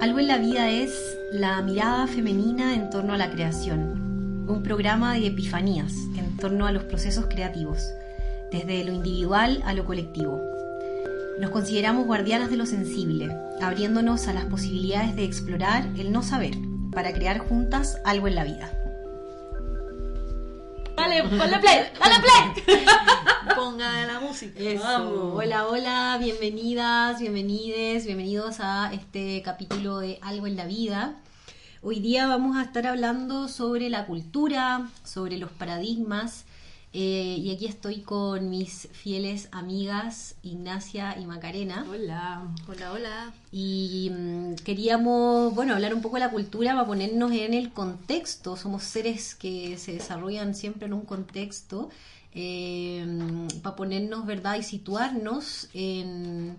[0.00, 5.14] Algo en la vida es la mirada femenina en torno a la creación, un programa
[5.14, 7.82] de epifanías en torno a los procesos creativos,
[8.52, 10.40] desde lo individual a lo colectivo.
[11.40, 16.54] Nos consideramos guardianas de lo sensible, abriéndonos a las posibilidades de explorar el no saber
[16.92, 18.77] para crear juntas algo en la vida.
[21.08, 22.84] Dale, ponle play, dale play.
[23.56, 24.60] Ponga la música.
[24.78, 25.32] Vamos.
[25.36, 31.14] Hola, hola, bienvenidas, bienvenides, bienvenidos a este capítulo de Algo en la Vida.
[31.80, 36.44] Hoy día vamos a estar hablando sobre la cultura, sobre los paradigmas,
[36.94, 41.84] eh, y aquí estoy con mis fieles amigas Ignacia y Macarena.
[41.88, 42.48] Hola.
[42.66, 43.32] Hola, hola.
[43.52, 48.56] Y mm, queríamos, bueno, hablar un poco de la cultura para ponernos en el contexto.
[48.56, 51.90] Somos seres que se desarrollan siempre en un contexto,
[52.34, 53.06] eh,
[53.62, 54.56] para ponernos, ¿verdad?
[54.56, 56.56] Y situarnos en,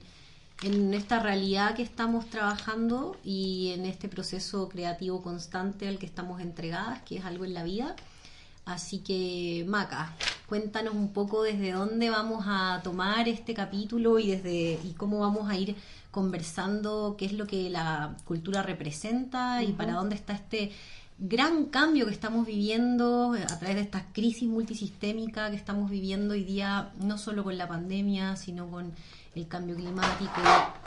[0.61, 6.39] en esta realidad que estamos trabajando y en este proceso creativo constante al que estamos
[6.39, 7.95] entregadas, que es algo en la vida.
[8.69, 10.13] Así que, Maca,
[10.47, 15.49] cuéntanos un poco desde dónde vamos a tomar este capítulo y desde y cómo vamos
[15.49, 15.75] a ir
[16.11, 20.71] conversando qué es lo que la cultura representa y para dónde está este
[21.17, 26.43] gran cambio que estamos viviendo a través de esta crisis multisistémica que estamos viviendo hoy
[26.43, 28.93] día, no solo con la pandemia, sino con
[29.35, 30.41] el cambio climático.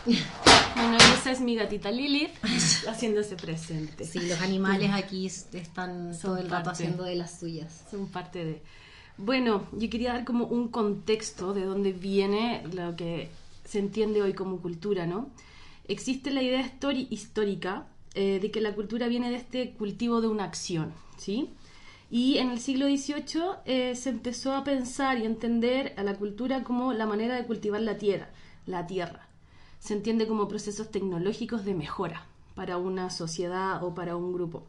[0.74, 2.30] Bueno, esa es mi gatita Lilith
[2.88, 4.06] haciéndose presente.
[4.06, 6.84] Sí, los animales aquí están Son todo el rato parte.
[6.84, 7.84] haciendo de las suyas.
[7.90, 8.62] Son parte de...
[9.18, 13.28] Bueno, yo quería dar como un contexto de dónde viene lo que
[13.66, 15.28] se entiende hoy como cultura, ¿no?
[15.86, 16.72] Existe la idea
[17.10, 21.50] histórica eh, de que la cultura viene de este cultivo de una acción, ¿sí?
[22.12, 26.62] Y en el siglo XVIII eh, se empezó a pensar y entender a la cultura
[26.62, 28.28] como la manera de cultivar la tierra,
[28.66, 29.28] la tierra.
[29.78, 34.66] Se entiende como procesos tecnológicos de mejora para una sociedad o para un grupo.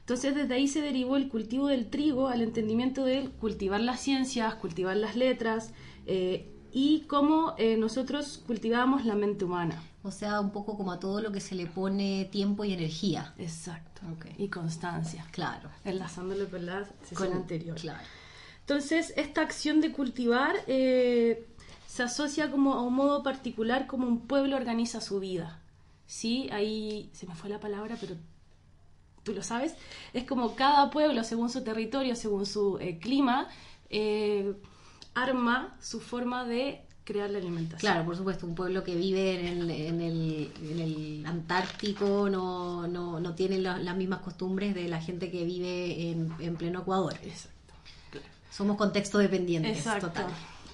[0.00, 4.56] Entonces desde ahí se derivó el cultivo del trigo al entendimiento de cultivar las ciencias,
[4.56, 5.72] cultivar las letras
[6.04, 9.82] eh, y cómo eh, nosotros cultivábamos la mente humana.
[10.04, 13.34] O sea, un poco como a todo lo que se le pone tiempo y energía.
[13.38, 14.02] Exacto.
[14.36, 15.24] Y constancia.
[15.30, 15.70] Claro.
[15.84, 17.76] Enlazándolo con la sesión Con- anterior.
[17.76, 18.02] Claro.
[18.60, 21.46] Entonces, esta acción de cultivar eh,
[21.86, 25.60] se asocia como a un modo particular como un pueblo organiza su vida.
[26.06, 26.48] ¿Sí?
[26.52, 28.16] Ahí se me fue la palabra, pero
[29.22, 29.74] tú lo sabes.
[30.12, 33.48] Es como cada pueblo, según su territorio, según su eh, clima,
[33.88, 34.54] eh,
[35.14, 37.80] arma su forma de crear la alimentación.
[37.92, 42.86] Claro, por supuesto, un pueblo que vive en el, en el, en el Antártico no,
[42.86, 46.80] no, no tiene la- las mismas costumbres de la gente que vive en, en pleno
[46.80, 47.14] Ecuador.
[47.22, 47.74] Exacto.
[48.10, 48.26] claro.
[48.50, 50.26] Somos contexto dependientes, Exacto, total.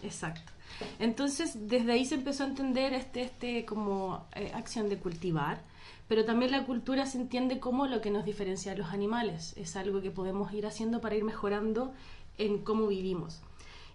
[0.02, 0.52] exacto.
[0.98, 5.60] Entonces, desde ahí se empezó a entender este, este como eh, acción de cultivar,
[6.08, 9.54] pero también la cultura se entiende como lo que nos diferencia de los animales.
[9.56, 11.92] Es algo que podemos ir haciendo para ir mejorando
[12.38, 13.40] en cómo vivimos.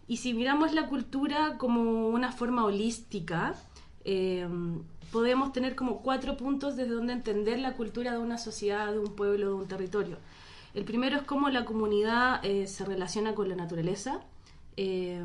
[0.08, 3.56] Y si miramos la cultura como una forma holística,
[4.03, 4.47] eh,
[5.12, 9.16] podemos tener como cuatro puntos desde donde entender la cultura de una sociedad, de un
[9.16, 10.18] pueblo, de un territorio.
[10.74, 14.22] El primero es cómo la comunidad eh, se relaciona con la naturaleza.
[14.75, 15.24] Eh,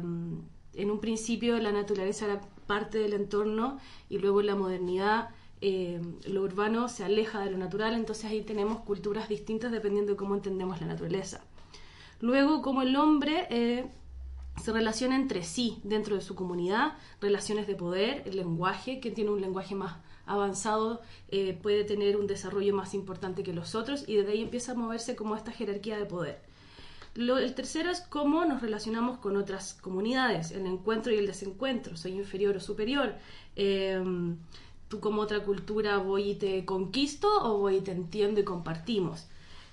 [0.74, 3.78] en un principio la naturaleza era parte del entorno
[4.08, 5.30] y luego en la modernidad
[5.60, 10.16] eh, lo urbano se aleja de lo natural, entonces ahí tenemos culturas distintas dependiendo de
[10.16, 11.40] cómo entendemos la naturaleza.
[12.20, 13.86] Luego, cómo el hombre eh,
[14.62, 19.30] se relaciona entre sí dentro de su comunidad, relaciones de poder, el lenguaje, quien tiene
[19.30, 19.96] un lenguaje más
[20.26, 24.72] avanzado eh, puede tener un desarrollo más importante que los otros y desde ahí empieza
[24.72, 26.40] a moverse como esta jerarquía de poder.
[27.14, 32.12] El tercero es cómo nos relacionamos con otras comunidades, el encuentro y el desencuentro, soy
[32.12, 33.14] inferior o superior.
[33.56, 34.00] Eh,
[34.88, 39.26] tú como otra cultura voy y te conquisto o voy y te entiendo y compartimos.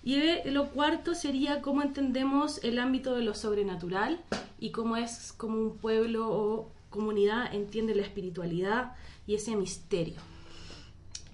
[0.05, 4.21] Y eh, lo cuarto sería cómo entendemos el ámbito de lo sobrenatural
[4.59, 8.93] y cómo es como un pueblo o comunidad entiende la espiritualidad
[9.25, 10.21] y ese misterio.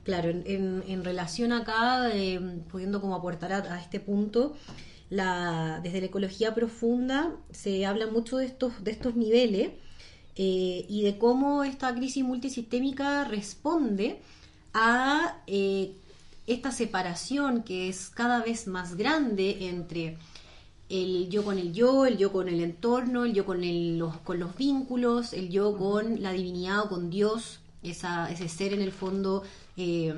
[0.06, 2.40] Claro, en, relación acá, eh,
[2.72, 4.56] pudiendo como aportar a, este punto,
[5.10, 9.72] desde la ecología profunda se habla mucho de estos, de estos niveles
[10.38, 14.22] eh, y de cómo esta crisis multisistémica responde
[14.74, 15.44] a
[16.54, 20.18] esta separación que es cada vez más grande entre
[20.90, 24.18] el yo con el yo, el yo con el entorno, el yo con, el- los,
[24.18, 28.82] con los vínculos, el yo con la divinidad o con Dios, esa, ese ser en
[28.82, 29.44] el fondo
[29.78, 30.14] eh,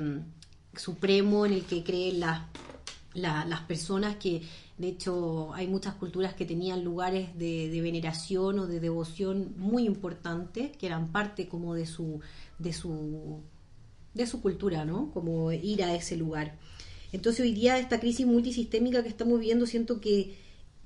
[0.76, 2.48] supremo en el que creen la-
[3.14, 4.42] la- las personas que
[4.76, 9.86] de hecho hay muchas culturas que tenían lugares de, de veneración o de devoción muy
[9.86, 12.18] importantes que eran parte como de su
[12.58, 13.40] de su
[14.14, 15.10] de su cultura, ¿no?
[15.12, 16.56] Como ir a ese lugar.
[17.12, 20.36] Entonces hoy día esta crisis multisistémica que estamos viviendo siento que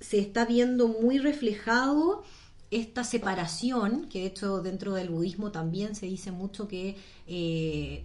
[0.00, 2.22] se está viendo muy reflejado
[2.70, 6.96] esta separación, que de hecho dentro del budismo también se dice mucho que
[7.26, 8.04] eh,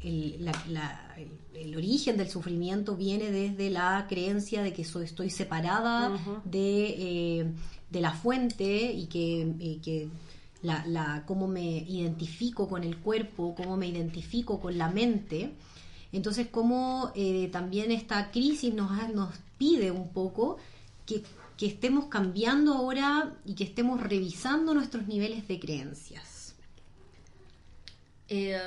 [1.54, 7.46] el, origen del sufrimiento viene desde la creencia de que soy, estoy separada de, eh,
[7.90, 10.08] de, la fuente y que, que
[10.63, 15.51] la, la, cómo me identifico con el cuerpo, cómo me identifico con la mente.
[16.12, 17.12] Entonces, cómo
[17.51, 20.57] también esta crisis nos, nos pide un poco
[21.06, 21.24] que
[21.57, 26.56] que estemos cambiando ahora y que estemos revisando nuestros niveles de creencias.
[28.27, 28.60] Eh,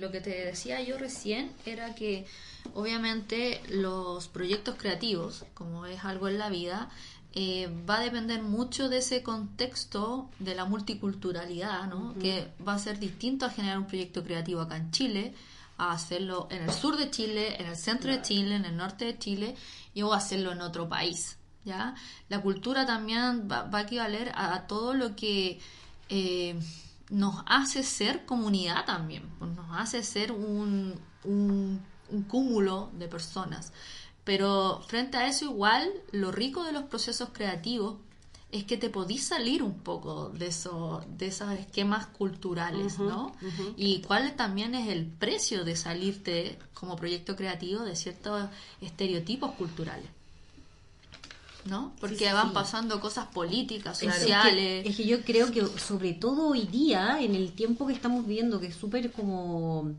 [0.00, 2.26] lo que te decía yo recién era que
[2.74, 6.90] obviamente los proyectos creativos, como es algo en la vida,
[7.38, 12.14] eh, va a depender mucho de ese contexto de la multiculturalidad, ¿no?
[12.18, 15.34] que va a ser distinto a generar un proyecto creativo acá en Chile,
[15.76, 19.04] a hacerlo en el sur de Chile, en el centro de Chile, en el norte
[19.04, 19.54] de Chile,
[19.92, 21.36] y o hacerlo en otro país.
[21.62, 21.94] ¿ya?
[22.30, 25.60] La cultura también va, a equivaler a, todo lo que
[26.08, 26.58] eh,
[27.10, 31.84] nos hace ser comunidad también, pues nos hace ser un, un,
[32.28, 33.74] cúmulo de personas.
[34.26, 37.94] Pero frente a eso igual, lo rico de los procesos creativos
[38.50, 43.32] es que te podís salir un poco de, eso, de esos esquemas culturales, ¿no?
[43.76, 48.48] Y cuál también es el precio de salirte como proyecto creativo de ciertos
[48.80, 50.08] estereotipos culturales.
[51.66, 51.92] ¿no?
[52.00, 54.86] Porque van pasando cosas políticas, sociales.
[54.86, 58.58] Es que, yo creo que sobre todo hoy día, en el tiempo que estamos viviendo,
[58.58, 59.92] que es súper como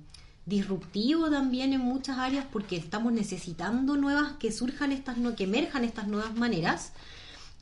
[0.47, 5.83] disruptivo también en muchas áreas porque estamos necesitando nuevas, que surjan estas, no, que emerjan
[5.83, 6.93] estas nuevas maneras,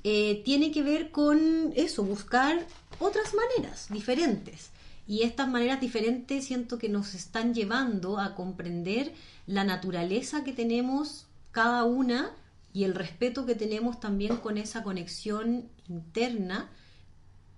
[0.04, 2.66] eh, tiene que ver con eso, buscar
[3.00, 4.70] otras maneras diferentes.
[5.08, 9.14] Y estas maneras diferentes siento que nos están llevando a comprender
[9.48, 12.32] la naturaleza que tenemos cada una
[12.72, 16.70] y el respeto que tenemos también con esa conexión interna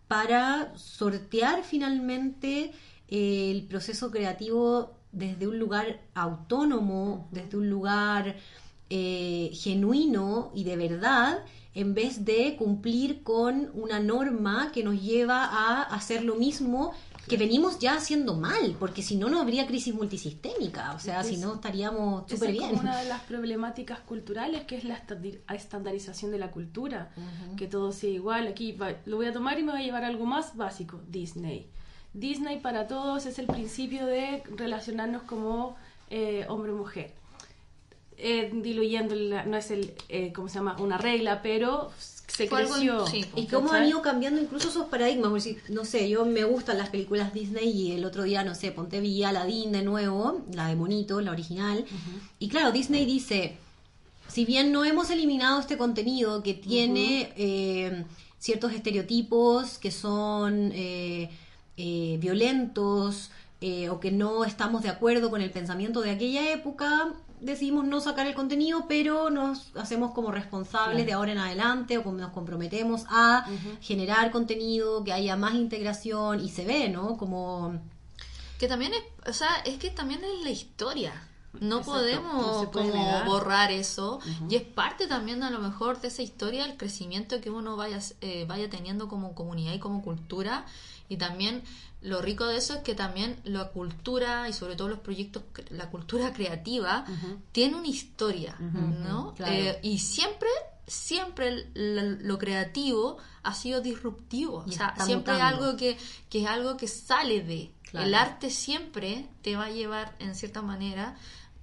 [0.07, 2.71] para sortear finalmente
[3.09, 8.35] eh, el proceso creativo desde un lugar autónomo, desde un lugar
[8.89, 11.43] eh, genuino y de verdad,
[11.73, 16.93] en vez de cumplir con una norma que nos lleva a hacer lo mismo
[17.27, 21.37] que venimos ya haciendo mal, porque si no, no habría crisis multisistémica, o sea, si
[21.37, 22.75] no estaríamos súper bien.
[22.75, 25.03] Es una de las problemáticas culturales que es la
[25.53, 27.11] estandarización de la cultura,
[27.57, 30.25] que todo sea igual, aquí lo voy a tomar y me voy a llevar algo
[30.25, 31.69] más básico, Disney.
[32.19, 35.75] Disney para todos es el principio de relacionarnos como
[36.09, 37.11] eh, hombre-mujer.
[38.19, 40.75] Eh, diluyendo, no es el, eh, ¿cómo se llama?
[40.79, 41.91] Una regla, pero
[42.27, 43.05] se creció.
[43.35, 45.31] y cómo han ido cambiando incluso esos paradigmas.
[45.69, 48.99] no sé, yo me gustan las películas Disney y el otro día, no sé, ponte
[48.99, 51.85] vi Aladdin de nuevo, la de Monito, la original.
[52.39, 53.57] Y claro, Disney dice,
[54.27, 58.03] si bien no hemos eliminado este contenido que tiene eh,
[58.39, 61.29] ciertos estereotipos que son eh,
[61.77, 63.31] eh, violentos,
[63.89, 68.27] o que no estamos de acuerdo con el pensamiento de aquella época, decidimos no sacar
[68.27, 73.05] el contenido, pero nos hacemos como responsables de ahora en adelante o como nos comprometemos
[73.09, 73.45] a
[73.81, 77.17] generar contenido, que haya más integración y se ve, ¿no?
[77.17, 77.79] Como...
[78.59, 81.27] Que también es, o sea, es que también es la historia.
[81.59, 84.19] No podemos como borrar eso.
[84.49, 87.99] Y es parte también a lo mejor de esa historia el crecimiento que uno vaya,
[88.21, 90.65] eh, vaya teniendo como comunidad y como cultura
[91.09, 91.63] y también
[92.01, 95.89] lo rico de eso es que también la cultura y sobre todo los proyectos, la
[95.89, 97.05] cultura creativa
[97.51, 99.33] tiene una historia, ¿no?
[99.39, 100.49] Eh, y siempre,
[100.85, 105.97] siempre lo creativo ha sido disruptivo, o sea, siempre algo que,
[106.29, 107.71] que es algo que sale de.
[107.93, 111.15] El arte siempre te va a llevar, en cierta manera,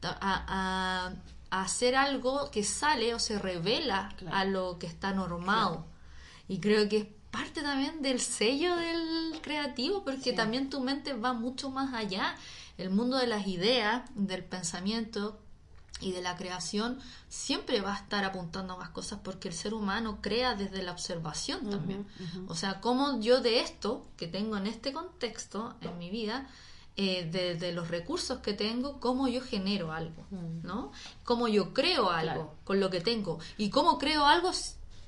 [0.02, 1.12] a,
[1.50, 5.86] a, hacer algo que sale o se revela a lo que está normado.
[6.48, 11.32] Y creo que es parte también del sello del creativo, porque también tu mente va
[11.32, 12.36] mucho más allá.
[12.78, 15.40] El mundo de las ideas, del pensamiento
[16.00, 16.98] y de la creación
[17.28, 20.92] siempre va a estar apuntando a más cosas porque el ser humano crea desde la
[20.92, 22.06] observación también.
[22.46, 26.48] O sea, como yo de esto que tengo en este contexto, en mi vida,
[26.96, 30.24] eh, de, los recursos que tengo, cómo yo genero algo,
[30.62, 30.92] ¿no?
[31.24, 34.52] Cómo yo creo algo con lo que tengo y cómo creo algo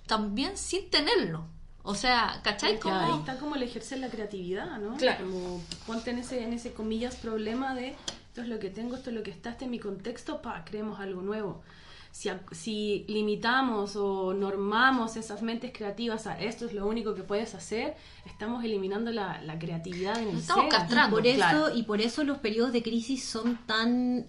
[0.07, 1.56] también sin tenerlo.
[1.87, 2.81] O sea, ¿cachai?
[2.81, 3.19] Como...
[3.19, 4.97] Está como el ejercer la creatividad, ¿no?
[4.97, 5.25] Claro.
[5.25, 7.95] Como ponte en ese, en ese comillas problema de
[8.29, 10.65] esto es lo que tengo, esto es lo que está, este es mi contexto, pa,
[10.65, 11.63] creemos algo nuevo.
[12.11, 17.55] Si, si, limitamos o normamos esas mentes creativas a esto es lo único que puedes
[17.55, 22.39] hacer, estamos eliminando la, creatividad en el estamos Castrando, por eso, y por eso los
[22.39, 24.27] periodos de crisis son tan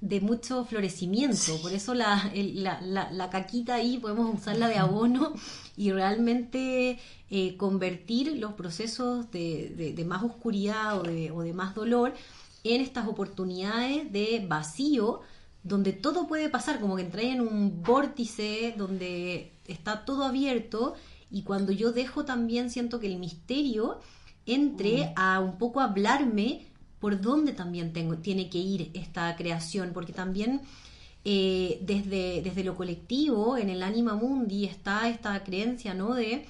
[0.00, 1.60] de mucho florecimiento.
[1.60, 5.34] Por eso la, la, la, caquita ahí podemos usarla de abono
[5.76, 6.98] y realmente
[7.30, 12.14] eh, convertir los procesos de, de, más oscuridad o de, o de más dolor
[12.64, 15.20] en estas oportunidades de vacío
[15.62, 20.94] donde todo puede pasar, como que entré en un vórtice donde está todo abierto
[21.30, 24.00] y cuando yo dejo también siento que el misterio
[24.44, 25.12] entre mm.
[25.16, 26.66] a un poco hablarme
[26.98, 30.60] por dónde también tengo, tiene que ir esta creación, porque también
[31.24, 36.14] eh, desde, desde lo colectivo, en el Anima Mundi, está esta creencia, ¿no?
[36.14, 36.46] De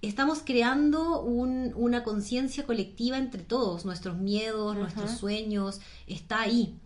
[0.00, 6.76] estamos creando una conciencia colectiva entre todos, nuestros miedos, nuestros sueños, está ahí.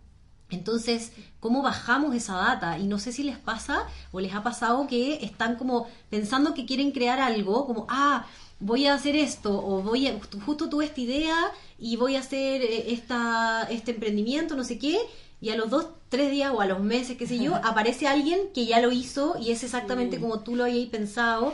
[0.49, 2.79] Entonces, ¿cómo bajamos esa data?
[2.79, 6.67] Y no sé si les pasa o les ha pasado que están como pensando que
[6.67, 8.26] quieren crear algo, como, ah,
[8.61, 11.37] voy a hacer esto, o voy a, justo tuve esta idea
[11.79, 14.99] y voy a hacer eh, esta, este emprendimiento, no sé qué,
[15.42, 18.52] y a los dos, tres días o a los meses, qué sé yo, aparece alguien
[18.54, 21.52] que ya lo hizo y es exactamente como tú lo habías pensado.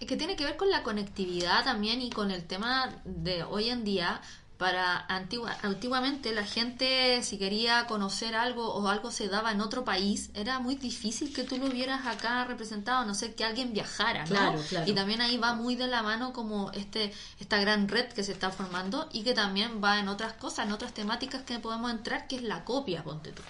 [0.00, 3.84] Que tiene que ver con la conectividad también y con el tema de hoy en
[3.84, 4.22] día,
[4.58, 9.84] para antigua, antiguamente la gente si quería conocer algo o algo se daba en otro
[9.84, 14.24] país era muy difícil que tú lo vieras acá representado no sé que alguien viajara
[14.26, 14.54] ¿no?
[14.86, 18.32] y también ahí va muy de la mano como este esta gran red que se
[18.32, 22.26] está formando y que también va en otras cosas en otras temáticas que podemos entrar
[22.26, 23.42] que es la copia ponte tú.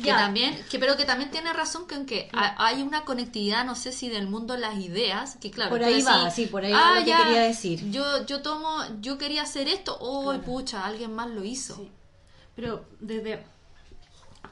[0.00, 3.90] Que también que pero que también tiene razón que aunque hay una conectividad no sé
[3.90, 6.98] si del mundo las ideas que claro por ahí va sí por ahí lo ah,
[6.98, 11.44] que quería decir yo yo tomo yo quería hacer esto o pucha, alguien más lo
[11.44, 11.88] hizo.
[12.54, 13.42] Pero desde,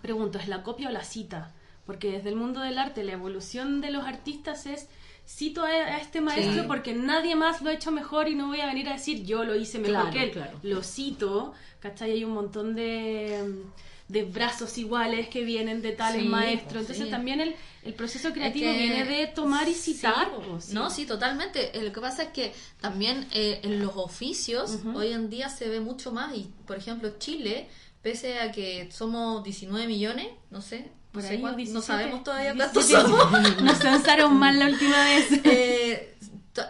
[0.02, 1.52] pregunto, ¿es la copia o la cita?
[1.86, 4.88] Porque desde el mundo del arte, la evolución de los artistas es
[5.26, 8.66] cito a, este maestro porque nadie más lo ha hecho mejor y no voy a
[8.66, 10.44] venir a decir yo lo hice mejor que él.
[10.62, 12.12] Lo cito, ¿cachai?
[12.12, 13.62] Hay un montón de,
[14.08, 16.82] de brazos iguales que vienen de tales maestros.
[16.82, 20.30] Entonces también el, el proceso creativo viene de tomar y citar.
[20.72, 21.76] No, sí, totalmente.
[21.76, 25.68] Eh, lo que pasa es que también eh, en los oficios hoy en día se
[25.68, 27.68] ve mucho más y, por ejemplo, Chile,
[28.02, 33.30] pese a que somos 19 millones, no sé, por ahí, no sabemos todavía cuántos somos.
[33.62, 35.26] Nos lanzaron mal la última vez.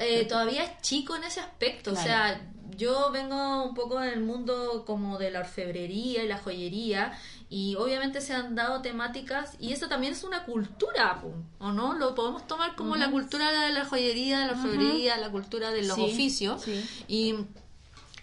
[0.00, 2.41] Eh, todavía es chico en ese aspecto, o sea,
[2.76, 7.12] yo vengo un poco en el mundo como de la orfebrería y la joyería
[7.49, 11.23] y obviamente se han dado temáticas y eso también es una cultura,
[11.59, 11.95] ¿o no?
[11.95, 15.83] Lo podemos tomar como la cultura de la joyería, de la orfebrería, la cultura de
[15.83, 16.64] los oficios
[17.09, 17.37] y,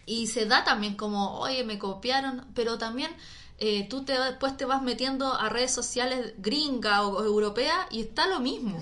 [0.06, 3.12] y se da también como, oye, me copiaron, pero también...
[3.64, 8.26] Eh, tú te, después te vas metiendo a redes sociales gringa o, europea y está
[8.26, 8.82] lo mismo.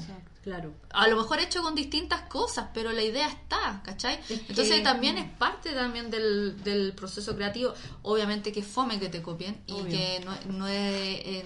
[0.49, 0.73] Claro.
[0.93, 4.19] A lo mejor hecho con distintas cosas, pero la idea está, ¿cachai?
[4.29, 7.75] Entonces también es parte también del, del, proceso creativo.
[8.01, 11.45] Obviamente que fome que te copien y que no, no, es,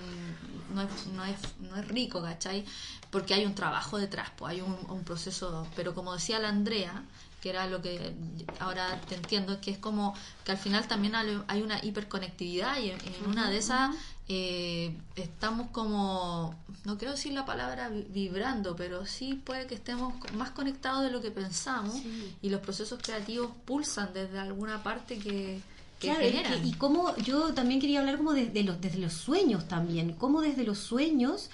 [0.73, 2.63] no, es, no, es, no es rico, ¿cachai?
[3.11, 5.67] Porque hay un trabajo detrás, pues hay un, un proceso.
[5.75, 7.03] Pero como decía la Andrea,
[7.43, 8.15] que era lo que
[8.61, 13.01] ahora te entiendo, que es como que al final también hay una hiperconectividad y en,
[13.27, 13.93] una de esas
[14.29, 20.51] eh, estamos como, no quiero decir la palabra vibrando, pero sí puede que estemos más
[20.51, 22.01] conectados de lo que pensamos
[22.41, 25.59] y los procesos creativos pulsan desde alguna parte que...
[25.99, 26.65] generan.
[26.65, 30.63] y como yo también quería hablar como de, los, desde los sueños también, como desde
[30.63, 31.49] los sueños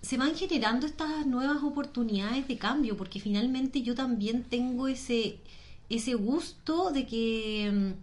[0.00, 5.36] se van generando estas nuevas oportunidades de cambio, porque finalmente yo también tengo ese,
[5.90, 7.94] ese gusto de que...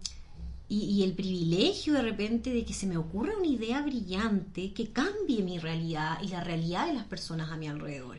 [0.70, 5.42] Y, el privilegio de repente de que se me ocurra una idea brillante que cambie
[5.42, 8.18] mi realidad y la realidad de las personas a mi alrededor.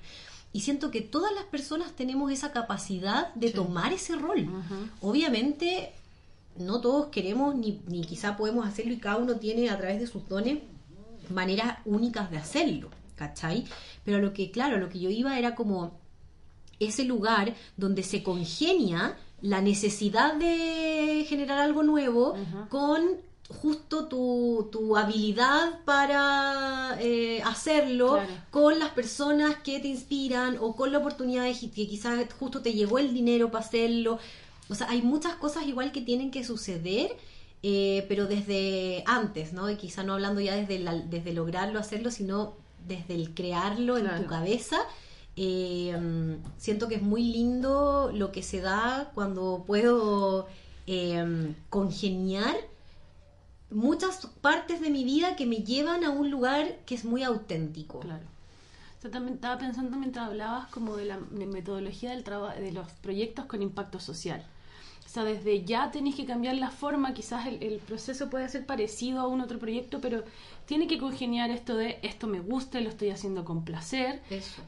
[0.51, 4.50] Y siento que todas las personas tenemos esa capacidad de tomar ese rol.
[5.00, 5.91] Obviamente,
[6.58, 10.08] no todos queremos ni, ni quizá podemos hacerlo y cada uno tiene a través de
[10.08, 10.58] sus dones
[11.29, 12.89] maneras únicas de hacerlo.
[13.20, 13.65] ¿cachai?
[14.06, 16.00] Pero lo que, claro, lo que yo iba era como
[16.79, 22.36] ese lugar donde se congenia la necesidad de generar algo nuevo
[22.69, 23.17] con
[23.50, 28.19] justo tu, tu habilidad para eh, hacerlo
[28.51, 32.74] con las personas que te inspiran o con la oportunidad de que quizás justo te
[32.74, 34.19] llegó el dinero para hacerlo.
[34.69, 37.17] O sea, hay muchas cosas igual que tienen que suceder,
[37.63, 39.69] eh, pero desde antes, ¿no?
[39.69, 42.53] Y quizá no hablando ya desde, desde lograrlo, hacerlo, sino
[42.88, 44.77] desde el crearlo en tu cabeza.
[45.41, 45.98] Eh,
[46.58, 50.50] siento que es muy lindo lo que se da cuando puedo
[50.86, 52.58] eh, congeniar
[53.72, 58.01] muchas partes de mi vida que me llevan a un lugar que es muy auténtico.
[58.01, 58.25] Claro.
[59.01, 63.46] O también estaba pensando mientras hablabas como de la metodología del trabajo de los proyectos
[63.46, 64.46] con impacto social.
[65.10, 68.68] O sea, desde ya tenéis que cambiar la forma, quizás el, el, proceso puede ser
[68.68, 70.24] parecido a un otro proyecto, pero
[70.68, 74.22] tiene que congeniar esto de esto me gusta, lo estoy haciendo con placer,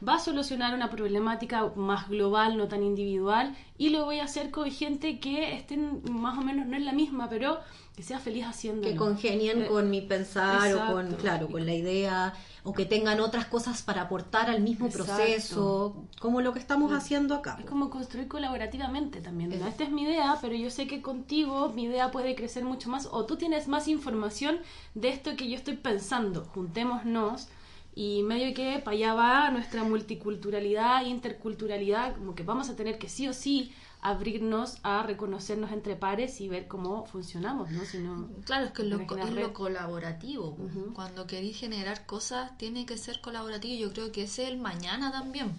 [0.06, 4.50] va a solucionar una problemática más global, no tan individual, y lo voy a hacer
[4.50, 7.60] con gente que estén más o menos, no es la misma, pero
[7.96, 8.88] que sea feliz haciendo.
[8.88, 13.20] Que congenien eh, con mi pensar o con, claro, con la idea o que tengan
[13.20, 17.58] otras cosas para aportar al mismo proceso, como lo que estamos haciendo acá.
[17.60, 19.52] Es como construir colaborativamente también.
[19.52, 23.08] Esta es mi idea, pero yo sé que contigo mi idea puede crecer mucho más
[23.12, 24.60] o tú tienes más información
[24.94, 26.46] de esto que yo estoy pensando.
[26.54, 27.48] Juntémonos
[27.96, 33.10] y medio que para allá va nuestra multiculturalidad, interculturalidad, como que vamos a tener que
[33.10, 37.86] sí o sí abrirnos a reconocernos entre pares y ver cómo funcionamos, ¿no?
[37.86, 38.00] Si
[38.46, 40.58] claro, es que es lo, colaborativo.
[40.96, 43.80] Cuando queréis generar cosas, tiene que ser colaborativo.
[43.80, 45.54] Yo creo que ese es el mañana también,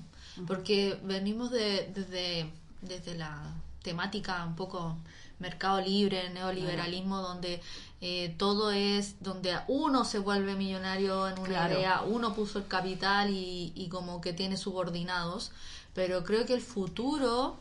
[0.48, 4.96] porque venimos de, desde, desde la temática un poco
[5.38, 7.60] mercado libre, neoliberalismo, donde
[8.00, 13.30] eh, todo es, donde uno se vuelve millonario en una idea, uno puso el capital
[13.30, 15.52] y, y como que tiene subordinados,
[15.94, 17.58] pero creo que el futuro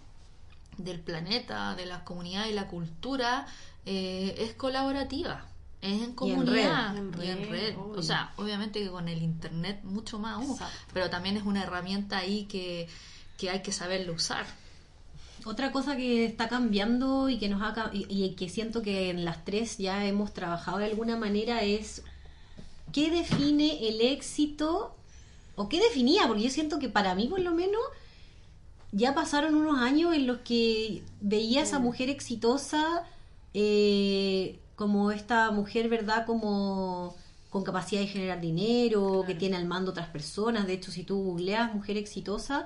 [0.83, 3.45] del planeta, de las comunidades y la cultura
[3.85, 5.45] eh, es colaborativa.
[5.81, 7.75] Es en comunidad y en red.
[7.77, 10.39] O sea, obviamente que con el internet mucho más,
[10.93, 12.87] pero también es una herramienta ahí que,
[13.37, 14.45] que hay que saberlo usar.
[15.43, 19.43] Otra cosa que está cambiando y que nos ha, y, que siento que en las
[19.43, 22.03] tres ya hemos trabajado de alguna manera es
[22.93, 24.95] qué define el éxito
[25.55, 27.81] o qué definía, porque yo siento que para mí por lo menos
[28.91, 31.83] ya pasaron unos años en los que veía a esa mm.
[31.83, 33.03] mujer exitosa
[33.53, 36.25] eh, como esta mujer, ¿verdad?
[36.25, 37.15] Como
[37.49, 40.65] con capacidad de generar dinero, que tiene al mando otras personas.
[40.67, 42.65] De hecho, si tú googleas mujer exitosa,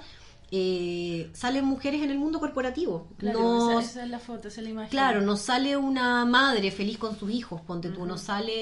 [0.51, 3.08] eh, salen mujeres en el mundo corporativo.
[3.17, 4.91] Claro, esa, es la foto, esa es la imagen.
[4.91, 8.53] Claro, no sale una madre feliz con sus hijos, ponte tú, no sale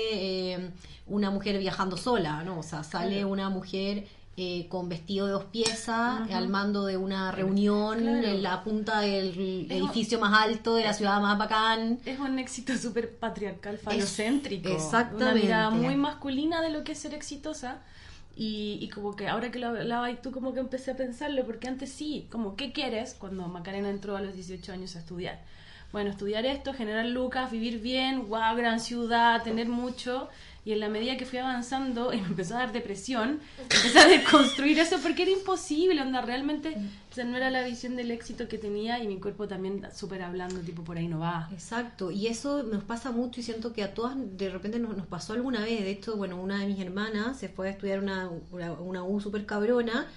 [0.53, 0.71] eh,
[1.07, 2.59] una mujer viajando sola, ¿no?
[2.59, 7.31] O sea, sale una mujer eh, con vestido de dos piezas, al mando de una
[7.31, 11.99] reunión en la punta del edificio más alto de la ciudad más bacán.
[12.03, 14.69] Es un éxito súper patriarcal, falocéntrico.
[14.69, 15.23] exactamente.
[15.23, 17.83] Una mirada muy masculina de lo que es ser exitosa.
[18.35, 21.45] Y, y, como que ahora que lo hablaba y tú como que empecé a pensarlo,
[21.45, 23.13] porque antes sí, como, ¿qué quieres?
[23.13, 25.39] Cuando Macarena entró a los 18 años a estudiar.
[25.91, 30.27] Bueno, estudiar esto, generar lucas, vivir bien, wow, gran ciudad, tener mucho.
[30.65, 34.07] Y en la medida que fui avanzando y me empezó a dar depresión, empecé a
[34.07, 36.77] deconstruir eso porque era imposible, onda, realmente,
[37.11, 40.21] o sea, no era la visión del éxito que tenía y mi cuerpo también súper
[40.21, 41.49] hablando, tipo, por ahí no va.
[41.51, 45.05] Exacto, y eso nos pasa mucho y siento que a todas de repente nos, nos
[45.05, 48.29] pasó alguna vez, de hecho, bueno, una de mis hermanas se fue a estudiar una,
[48.79, 50.07] una, U súper cabrona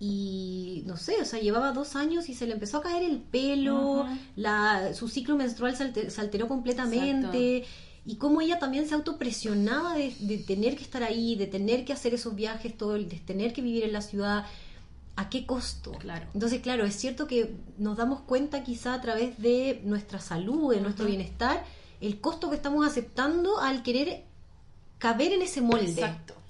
[0.00, 3.18] y no sé, o sea, llevaba dos años y se le empezó a caer el
[3.18, 7.64] pelo, la, su ciclo menstrual se, alteró completamente
[8.04, 11.92] y cómo ella también se autopresionaba de, de, tener que estar ahí, de tener que
[11.92, 14.44] hacer esos viajes, todo el, de tener que vivir en la ciudad.
[15.14, 15.92] ¿A qué costo?
[15.92, 16.26] Claro.
[16.34, 20.80] Entonces, claro, es cierto que nos damos cuenta quizá a través de nuestra salud, de
[20.80, 21.64] nuestro bienestar,
[22.00, 24.24] el costo que estamos aceptando al querer
[24.98, 25.90] caber en ese molde.
[25.90, 26.41] Exacto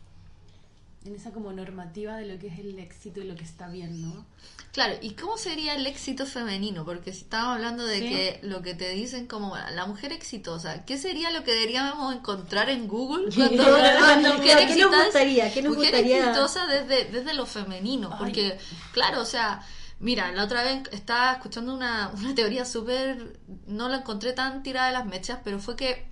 [1.04, 4.02] en esa como normativa de lo que es el éxito y lo que está bien,
[4.02, 4.24] ¿no?
[4.72, 6.84] Claro, ¿y cómo sería el éxito femenino?
[6.84, 10.96] Porque si estamos hablando de que lo que te dicen como la mujer exitosa, ¿qué
[10.96, 15.52] sería lo que deberíamos encontrar en Google cuando mujer ¿Qué nos gustaría?
[15.52, 18.16] ¿Qué nos mujer exitosa desde, desde lo femenino?
[18.18, 18.58] Porque,
[18.92, 19.62] claro, o sea,
[20.02, 23.38] Mira, la otra vez estaba escuchando una, una teoría súper,
[23.68, 26.12] no la encontré tan tirada de las mechas, pero fue que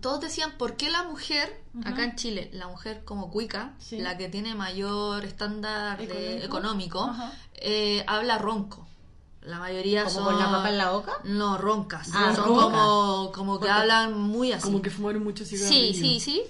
[0.00, 4.28] todos decían, ¿por qué la mujer, acá en Chile, la mujer como cuica, la que
[4.28, 7.14] tiene mayor estándar económico,
[7.54, 8.86] eh, habla ronco?
[9.42, 10.24] La mayoría ¿Como son...
[10.24, 11.12] con la papa en la boca?
[11.24, 12.08] No, roncas.
[12.14, 14.64] Ah, son como, como que hablan muy así.
[14.64, 15.68] Como que fumaron mucho cigarros.
[15.68, 16.42] Sí, sí, sí.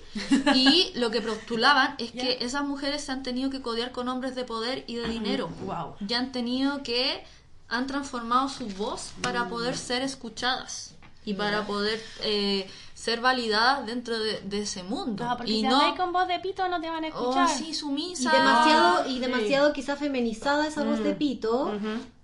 [0.54, 4.37] Y lo que postulaban es que esas mujeres se han tenido que codear con hombres
[4.37, 5.48] de poder y de dinero.
[5.64, 5.96] Wow.
[6.00, 7.24] Ya han tenido que...
[7.66, 9.48] Han transformado su voz para mm.
[9.48, 12.70] poder ser escuchadas y para poder eh,
[13.04, 15.26] ser validadas dentro de, ese mundo.
[15.36, 17.48] porque y si no con voz de pito no te van a escuchar.
[17.50, 18.30] Oh, sí, sumisa.
[18.30, 21.18] Y demasiado, y demasiado quizá feminizada esa voz de mm.
[21.18, 21.78] pito,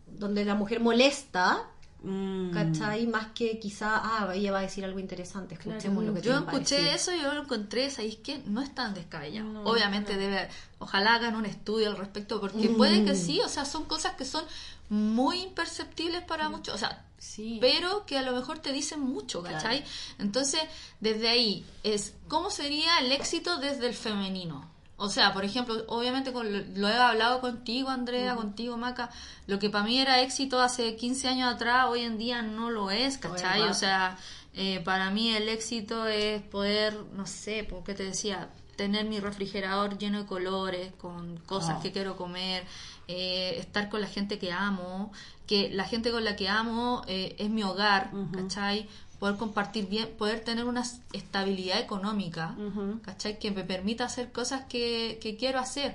[0.07, 1.67] donde la mujer molesta.
[2.03, 2.53] Mm.
[2.53, 3.07] ¿Cachai?
[3.07, 6.95] Más que quizá, ah, ella va a decir algo interesante, escuchemos lo que Yo escuché
[6.95, 9.65] eso y yo lo encontré, ¿sabéis que No es tan descabellado.
[9.65, 13.17] Obviamente debe, ojalá hagan un estudio al respecto, porque puede que mm.
[13.17, 14.45] sí, o sea, son cosas que son
[14.89, 16.75] muy imperceptibles para muchos.
[16.75, 17.05] O sea,
[17.61, 19.85] pero que a lo mejor te dicen mucho, ¿cachai?
[20.19, 20.61] Entonces,
[21.01, 24.71] desde ahí, es ¿cómo sería el éxito desde el femenino?
[24.97, 29.09] O sea, por ejemplo, obviamente lo he hablado contigo, Andrea, contigo, Maca,
[29.47, 32.91] lo que para mí era éxito hace 15 años atrás, hoy en día no lo
[32.91, 33.63] es, ¿cachai?
[33.63, 34.19] O sea,
[34.53, 39.99] eh, para mí el éxito es poder, no sé, porque te decía, tener mi refrigerador
[39.99, 41.83] lleno de colores, con cosas ah.
[41.83, 42.65] que quiero comer,
[43.11, 45.13] eh, estar con la gente que amo,
[45.47, 48.89] que la gente con la que amo eh, es mi hogar, ¿cachai?
[49.21, 52.57] poder compartir bien, poder tener una estabilidad económica,
[53.03, 53.39] ¿cachai?
[53.39, 55.95] Que me permita hacer cosas que, que quiero hacer,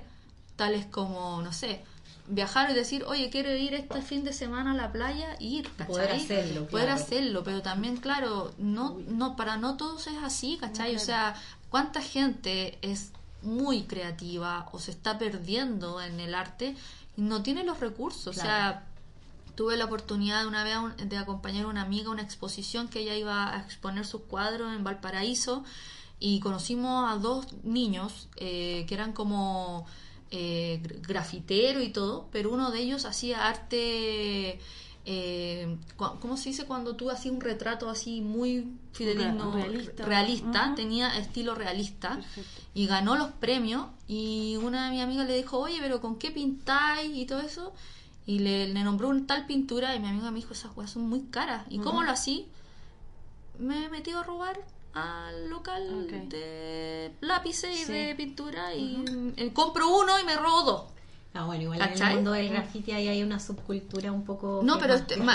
[0.56, 1.82] tales como, no sé,
[2.28, 5.88] viajar y decir, oye, quiero ir este fin de semana a la playa, ir, ¿cachai?
[5.88, 6.68] Poder hacerlo.
[6.68, 10.96] Poder hacerlo, pero también, claro, no, no, para no todos es así, ¿cachai?
[10.96, 11.36] O sea,
[11.70, 17.64] ¿cuánta gente es muy creativa o se está perdiendo en el arte y no tiene
[17.64, 18.38] los recursos?
[18.38, 18.88] O sea,
[19.56, 20.76] tuve la oportunidad de una vez
[21.10, 24.76] de acompañar a una amiga a una exposición que ella iba a exponer sus cuadros
[24.76, 25.64] en Valparaíso
[26.20, 29.86] y conocimos a dos niños eh, que eran como
[30.32, 34.60] eh, grafitero y todo, pero uno de ellos hacía arte,
[35.08, 39.56] eh, ¿cómo se dice cuando tú hacías un retrato así muy fidedigno,
[39.98, 42.20] realista, tenía estilo realista
[42.74, 46.32] y ganó los premios y una de mis amigas le dijo, oye, pero ¿con qué
[46.32, 47.74] pintáis y todo eso?
[48.26, 51.22] Y le, nombró un tal pintura y mi amiga me dijo, esas cosas son muy
[51.26, 51.66] caras.
[51.70, 52.48] ¿Y cómo lo así?
[53.60, 54.60] Me he metido a robar
[54.94, 59.04] al local de lápices y de pintura y
[59.38, 60.95] eh, compro uno y me robo dos.
[61.36, 64.62] Ah, bueno, igual en el mundo del graffiti ahí hay una subcultura un poco...
[64.64, 65.34] No, pero este, no,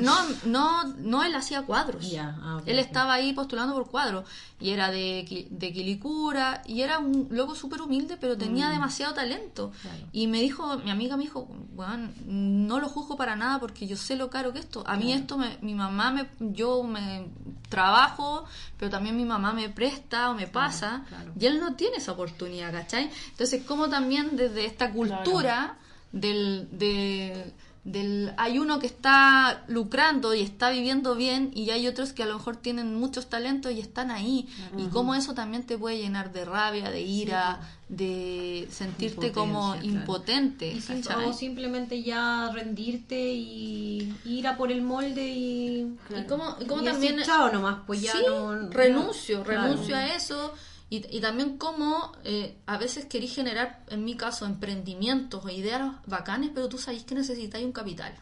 [0.00, 2.04] no, no, no, él hacía cuadros.
[2.18, 4.24] Ah, él estaba ahí postulando por cuadros
[4.60, 8.72] y era de, de Quilicura y era un loco súper humilde, pero tenía mm.
[8.72, 9.72] demasiado talento.
[10.12, 13.96] Y me dijo, mi amiga me dijo, bueno, no lo juzgo para nada porque yo
[13.96, 14.84] sé lo caro que esto.
[14.86, 17.28] A mí esto, me, mi mamá, me, yo me
[17.68, 18.44] trabajo,
[18.78, 21.04] pero también mi mamá me presta o me pasa
[21.38, 23.10] y él no tiene esa oportunidad, ¿cachai?
[23.30, 25.76] Entonces, como también desde esta cultura
[26.12, 32.22] del, del, hay uno que está lucrando y está viviendo bien y hay otros que
[32.22, 34.48] a lo mejor tienen muchos talentos y están ahí.
[34.76, 40.76] Y cómo eso también te puede llenar de rabia, de ira, de sentirte como impotente
[41.26, 47.50] o simplemente ya rendirte y ir a por el molde y, y como, también chao
[47.50, 48.12] nomás pues ya
[48.70, 50.52] renuncio renuncio a eso
[50.90, 55.92] y, y también cómo eh, a veces queréis generar, en mi caso, emprendimientos o ideas
[56.06, 58.14] bacanes, pero tú sabéis que necesitáis un capital.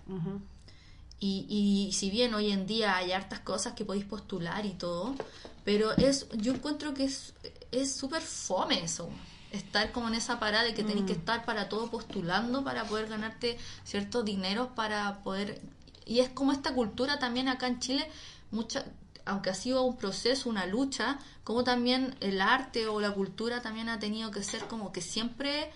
[1.18, 5.14] y, y si bien hoy en día hay hartas cosas que podéis postular y todo,
[5.64, 9.08] pero es yo encuentro que es súper fome eso
[9.50, 11.18] estar como en esa parada de que tenéis que mm.
[11.18, 15.60] estar para todo postulando para poder ganarte ciertos dineros para poder
[16.04, 18.08] y es como esta cultura también acá en Chile
[18.50, 18.84] mucha
[19.26, 23.88] aunque ha sido un proceso, una lucha, como también el arte o la cultura también
[23.88, 25.70] ha tenido que ser como que siempre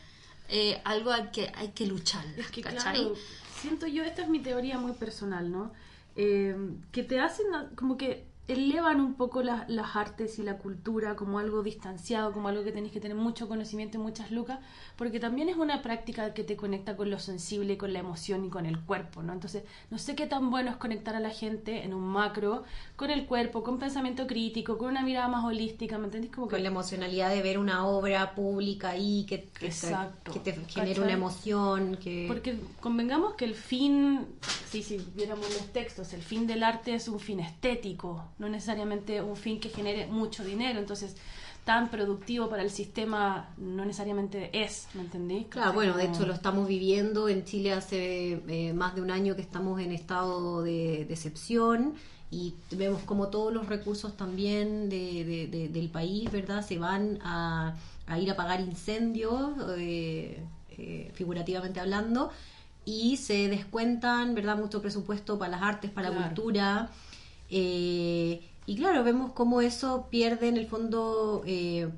[0.49, 2.25] eh, algo al que hay que luchar.
[2.37, 3.15] Es que claro,
[3.61, 5.73] siento yo, esta es mi teoría muy personal, ¿no?
[6.17, 6.57] Eh,
[6.91, 11.63] que te hacen como que elevan un poco las artes y la cultura como algo
[11.63, 14.59] distanciado, como algo que tenés que tener mucho conocimiento y muchas lucas,
[14.97, 18.49] porque también es una práctica que te conecta con lo sensible, con la emoción y
[18.49, 19.33] con el cuerpo, ¿no?
[19.33, 22.65] Entonces, no sé qué tan bueno es conectar a la gente en un macro,
[22.97, 26.31] con el cuerpo, con pensamiento crítico, con una mirada más holística, ¿me entendés?
[26.31, 29.71] Como Con la emocionalidad de ver una obra pública ahí que, que,
[30.33, 32.25] que te genere una emoción, que...
[32.27, 34.27] Porque convengamos que el fin,
[34.69, 39.23] sí, si viéramos los textos, el fin del arte es un fin estético, no necesariamente
[39.23, 41.15] un fin que genere mucho dinero, entonces
[41.65, 45.45] tan productivo para el sistema no necesariamente es, ¿me entendí?
[45.45, 49.37] Claro, bueno, de hecho lo estamos viviendo en Chile hace eh, más de un año
[49.37, 51.95] que estamos en estado de decepción
[52.31, 56.65] y vemos como todos los recursos también de, del país, ¿verdad?
[56.67, 57.75] Se van a,
[58.19, 62.31] ir a pagar incendios, eh, eh, figurativamente hablando,
[62.85, 64.57] y se descuentan, ¿verdad?
[64.57, 66.91] Mucho presupuesto para las artes, para la cultura.
[67.51, 71.89] Eh, y claro, vemos cómo eso pierde en el fondo eh,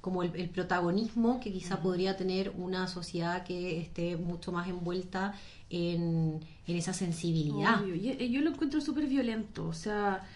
[0.00, 5.34] como el, protagonismo que quizá podría tener una sociedad que esté mucho más envuelta
[5.70, 7.82] en, esa sensibilidad.
[7.86, 9.66] Eh, yo, lo encuentro súper violento.
[9.66, 10.26] O sea,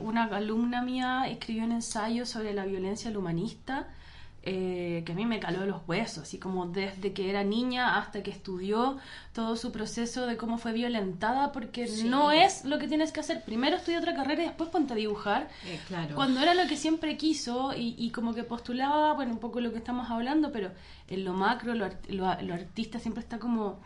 [0.00, 3.88] una alumna mía escribió un ensayo sobre la violencia al humanista
[4.44, 8.24] eh, que a mí me caló los huesos, así como desde que era niña hasta
[8.24, 8.98] que estudió
[9.32, 13.44] todo su proceso de cómo fue violentada, porque no es lo que tienes que hacer.
[13.44, 15.48] Primero estudia otra carrera y después ponte a dibujar.
[15.64, 16.16] Eh, claro.
[16.16, 19.78] Cuando era lo que siempre quiso y, como que postulaba, bueno, un poco lo que
[19.78, 20.72] estamos hablando, pero
[21.06, 23.80] en lo macro, lo, lo, artista siempre está como...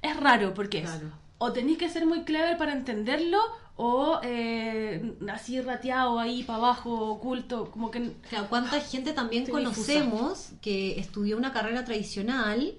[0.00, 0.86] Es raro porque
[1.38, 3.38] o tenéis que ser muy clever para entenderlo
[3.80, 8.12] o eh, así rateado ahí para abajo, oculto, como que...
[8.28, 12.74] Claro, ¿cuánta gente también conocemos que estudió una carrera tradicional,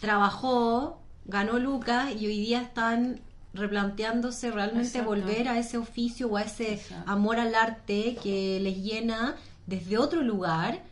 [0.00, 3.20] trabajó, ganó lucas y hoy día están
[3.52, 9.36] replanteándose realmente volver a ese oficio o a ese amor al arte que les llena
[9.66, 10.82] desde otro lugar?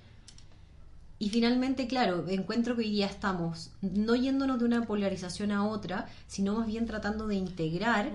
[1.18, 6.06] Y finalmente, claro, encuentro que hoy día estamos no yéndonos de una polarización a otra,
[6.26, 8.12] sino más bien tratando de integrar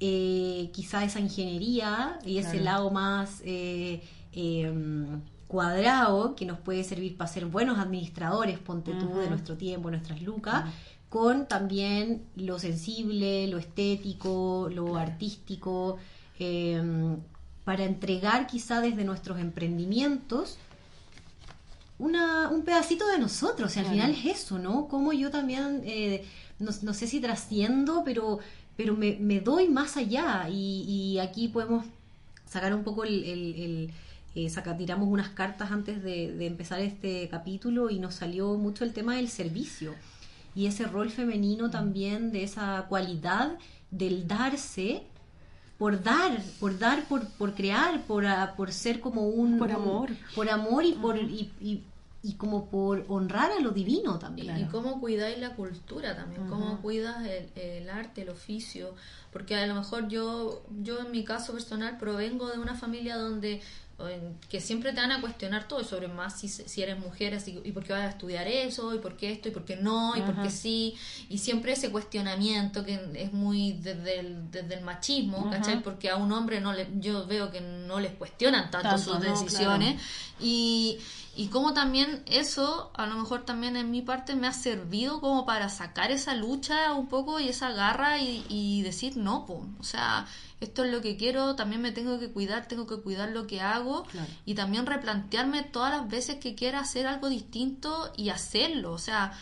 [0.00, 7.16] eh, quizá esa ingeniería y ese lado más eh, em, cuadrado que nos puede servir
[7.18, 10.64] para ser buenos administradores, ponte tú, de nuestro tiempo, nuestras lucas,
[11.10, 15.98] con también lo sensible, lo estético, lo artístico,
[16.38, 17.18] em,
[17.64, 20.56] para entregar quizá desde nuestros emprendimientos
[22.00, 24.88] una, un pedacito de nosotros, y al final es eso, ¿no?
[24.88, 26.24] Como yo también, eh,
[26.58, 28.40] no, no, sé si trasciendo, pero
[28.80, 31.84] pero me, me doy más allá y, aquí podemos
[32.46, 33.92] sacar un poco el...
[34.36, 38.94] Eh, saca, tiramos unas cartas antes de, empezar este capítulo y nos salió mucho el
[38.94, 39.94] tema del servicio
[40.54, 43.58] y ese rol femenino también de esa cualidad
[43.90, 45.02] del darse
[45.76, 48.24] por dar, por dar, por, por crear, por,
[48.56, 49.58] por ser como un...
[49.58, 50.10] Por amor.
[50.34, 51.82] por amor y, por, y, y
[52.36, 54.58] como por honrar a lo divino también.
[54.58, 58.94] Y cómo cuidáis la cultura también, cómo cuidas el, el, arte, el oficio,
[59.32, 63.62] porque a lo mejor yo, yo en mi caso personal provengo de una familia donde
[64.48, 67.72] que siempre te van a cuestionar todo, sobre más si, si eres mujer, así, y
[67.72, 70.22] por qué vas a estudiar eso, y por qué esto, y por qué no, y
[70.22, 70.96] por qué sí,
[71.28, 75.82] y siempre ese cuestionamiento que es muy desde el, desde el machismo, ¿cachai?
[75.82, 80.00] Porque a un hombre no le, yo veo que no les cuestionan tanto, sus decisiones,
[80.40, 80.98] y
[81.40, 85.46] y como también eso, a lo mejor también en mi parte, me ha servido como
[85.46, 90.26] para sacar esa lucha un poco y esa garra y, decir, no, o sea,
[90.60, 93.62] esto es lo que quiero, también me tengo que cuidar, tengo que cuidar lo que
[93.62, 94.06] hago
[94.44, 99.32] y también replantearme todas las veces que quiera hacer algo distinto y hacerlo, o sea,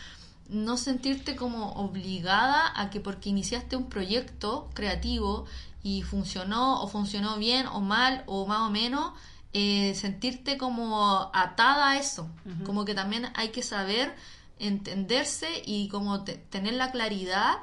[0.47, 5.47] no sentirte como obligada a que porque iniciaste un proyecto creativo
[5.83, 9.11] y funcionó o funcionó bien o mal o más o menos,
[9.53, 12.29] eh, sentirte como atada a eso,
[12.65, 14.13] como que también hay que saber
[14.59, 17.57] entenderse y como tener la claridad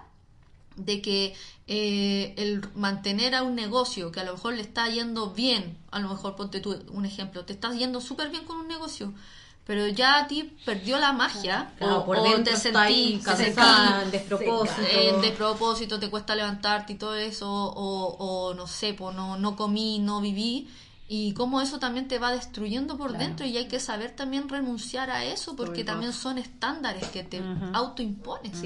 [0.77, 1.35] de que
[1.66, 6.01] eh, el mantener a un negocio que a lo mejor le está yendo bien, a
[6.01, 9.12] lo mejor ponte tú un ejemplo, te estás yendo súper bien con un negocio,
[9.64, 13.20] pero ya a ti perdió la magia o, por te sentí,
[14.05, 14.83] en despropósito.
[14.90, 19.57] en despropósito, te cuesta levantarte y todo eso, o, o no sé, pues no, no
[19.57, 20.68] comí, no viví,
[21.09, 25.11] y cómo eso también te va destruyendo por dentro y hay que saber también renunciar
[25.11, 27.40] a eso porque también son estándares que te
[27.73, 28.61] autoimpones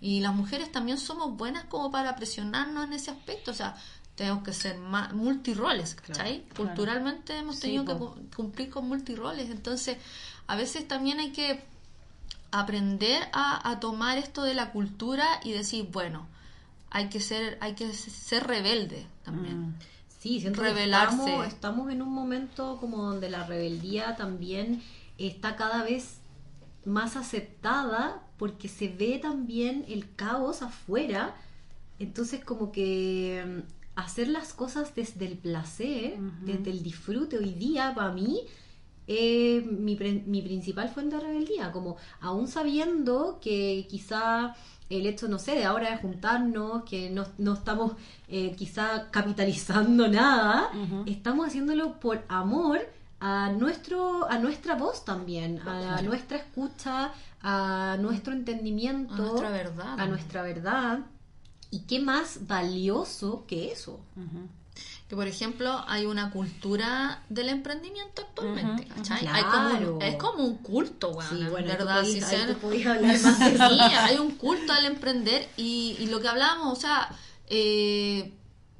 [0.00, 3.76] y las mujeres también somos buenas como para presionarnos en ese aspecto o sea
[4.14, 6.44] tenemos que ser multiroles ¿cachai?
[6.54, 9.96] culturalmente hemos tenido que cumplir con multiroles entonces
[10.46, 11.64] a veces también hay que
[12.50, 16.26] aprender a, tomar esto de la cultura y decir bueno
[16.90, 19.60] hay que ser hay que ser rebelde también.
[19.60, 19.74] Mm.
[20.18, 21.46] Sí, siento revelarse.
[21.46, 24.82] estamos, en un momento como donde la rebeldía también
[25.18, 26.18] está cada vez
[26.84, 31.34] más aceptada porque se ve también el caos afuera.
[31.98, 33.60] Entonces como que mm,
[33.96, 38.42] hacer las cosas desde el placer, desde el disfrute hoy día para mí
[39.06, 44.56] es mi, mi principal fuente de rebeldía, como aún sabiendo que quizá
[44.88, 47.92] el hecho, no sé, de ahora de juntarnos, que no, no estamos
[48.28, 50.70] eh, quizá capitalizando nada,
[51.06, 52.80] estamos haciéndolo por amor
[53.18, 60.00] a nuestro a nuestra voz también, a nuestra escucha, a nuestro entendimiento, a nuestra verdad.
[60.00, 61.00] A nuestra verdad.
[61.70, 64.00] ¿Y qué más valioso que eso?
[65.08, 71.12] Que por ejemplo hay una cultura del emprendimiento actualmente, hay como es como un culto,
[71.12, 72.04] bueno, ¿verdad?
[74.00, 77.08] hay un culto al emprender y, y lo que hablábamos, o sea,
[77.48, 78.32] eh,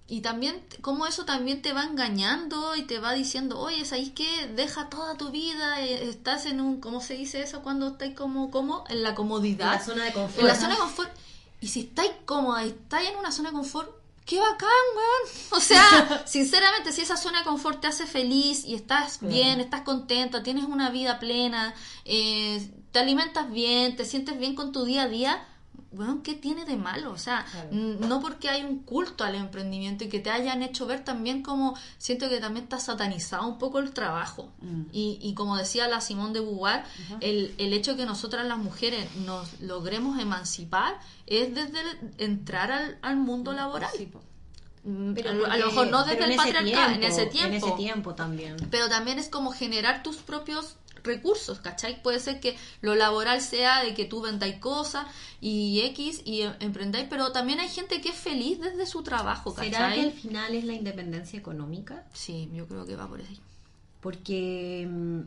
[0.08, 4.46] y también como eso también te va engañando y te va diciendo, oye, ¿sabéis qué?
[4.54, 7.62] Deja toda tu vida, eh, estás en un, ¿cómo se dice eso?
[7.62, 9.72] Cuando estáis como, como en la comodidad.
[9.72, 10.40] En la zona de confort.
[10.40, 11.10] En la zona de confort.
[11.60, 13.90] Y si estáis cómoda, estáis en una zona de confort,
[14.26, 15.36] qué bacán, weón.
[15.52, 19.82] O sea, sinceramente, si esa zona de confort te hace feliz y estás bien, estás
[19.82, 25.04] contenta, tienes una vida plena, eh, te alimentas bien, te sientes bien con tu día
[25.04, 25.46] a día,
[25.96, 27.12] bueno, ¿qué tiene de malo?
[27.12, 31.04] O sea, no porque hay un culto al emprendimiento y que te hayan hecho ver
[31.04, 34.52] también como, siento que también está satanizado un poco el trabajo.
[34.60, 34.82] Mm.
[34.92, 36.84] Y, y, como decía la Simón de Beauvoir,
[37.20, 41.80] el, el hecho de que nosotras las mujeres nos logremos emancipar es desde
[42.18, 43.90] entrar al, al mundo laboral.
[44.86, 47.48] Mm, pero a, lo mejor no desde el patriarcado, en ese tiempo.
[47.48, 48.56] En ese tiempo también.
[48.70, 50.76] Pero también es como generar tus propios
[51.06, 52.02] recursos, ¿cachai?
[52.02, 55.06] Puede ser que lo laboral sea de que tú vendáis cosas
[55.40, 59.54] y X y em, emprendáis, pero también hay gente que es feliz desde su trabajo,
[59.54, 59.72] ¿cachai?
[59.72, 62.04] ¿Será que al final es la independencia económica?
[62.12, 63.40] Sí, yo creo que va por ahí.
[64.00, 65.20] Porque mm,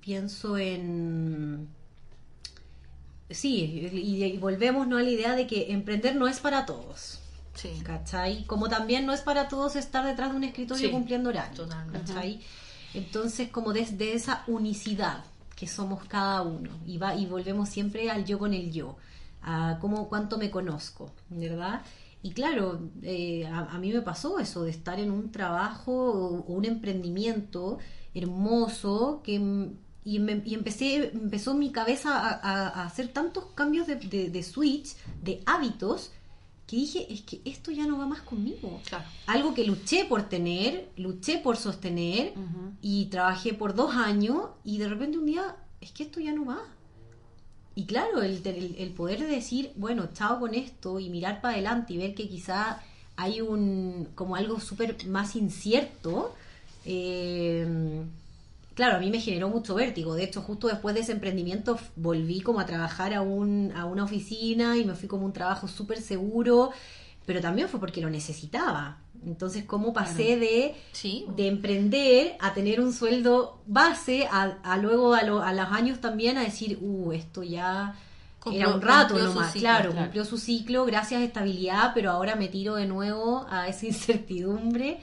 [0.00, 1.68] pienso en...
[3.30, 4.98] Sí, y, volvemos ¿no?
[4.98, 7.20] a la idea de que emprender no es para todos.
[7.54, 7.80] Sí.
[7.84, 8.44] ¿Cachai?
[8.44, 11.68] Como también no es para todos estar detrás de un escritorio cumpliendo horarios.
[11.92, 12.40] ¿Cachai?
[12.94, 15.24] Entonces, como desde esa unicidad
[15.56, 18.96] que somos cada uno, y, va, y volvemos siempre al yo con el yo,
[19.42, 21.82] a cómo, cuánto me conozco, ¿verdad?
[22.22, 26.64] Y claro, eh, a, mí me pasó eso de estar en un trabajo o, un
[26.64, 27.78] emprendimiento
[28.14, 29.34] hermoso que
[30.04, 30.16] y,
[30.54, 36.12] empecé empezó mi cabeza a, hacer tantos cambios de, switch, de hábitos,
[36.66, 38.80] que dije, es que esto ya no va más conmigo.
[39.26, 42.34] Algo que luché por tener, luché por sostener
[42.80, 46.46] y trabajé por dos años y de repente un día, es que esto ya no
[46.46, 46.62] va.
[47.74, 48.40] Y claro, el,
[48.78, 52.28] el, poder de decir, bueno, chao con esto y mirar para adelante y ver que
[52.28, 52.80] quizá
[53.16, 56.34] hay un, como algo súper más incierto,
[56.84, 57.66] eh,
[58.74, 60.14] claro, a mí me generó mucho vértigo.
[60.14, 64.04] De hecho, justo después de ese emprendimiento volví como a trabajar a, un, a una
[64.04, 66.70] oficina y me fui como un trabajo súper seguro,
[67.26, 68.98] pero también fue porque lo necesitaba.
[69.26, 70.74] Entonces, ¿cómo pasé de,
[71.36, 76.42] de emprender a tener un sueldo base a, luego a, a, los años también a
[76.42, 77.94] decir, uh, esto ya
[78.52, 82.48] era un rato nomás, claro, claro, cumplió su ciclo, gracias a estabilidad, pero ahora me
[82.48, 85.00] tiro de nuevo a esa incertidumbre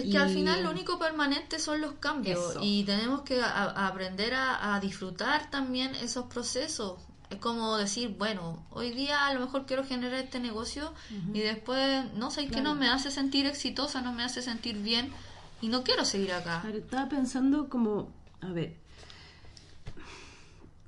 [0.00, 4.78] es que al final lo único permanente son los cambios y tenemos que aprender a,
[4.80, 7.00] disfrutar también esos procesos.
[7.30, 10.92] Es como decir, bueno, hoy día a lo mejor quiero generar este negocio
[11.32, 15.12] y después, no sé, que no me hace sentir exitosa, no me hace sentir bien
[15.60, 16.62] y no quiero seguir acá.
[16.74, 18.08] estaba pensando como,
[18.40, 18.76] a ver,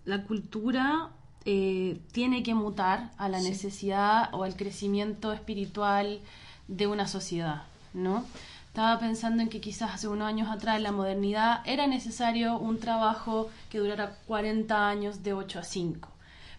[0.05, 1.11] la cultura
[1.44, 6.20] eh, tiene que mutar a la necesidad o al crecimiento espiritual
[6.68, 8.25] de una sociedad, ¿no?
[8.73, 12.81] Estaba pensando en que quizás hace unos años atrás, en la modernidad, era necesario un
[12.81, 16.09] trabajo que durara 40 años de 8 a 5.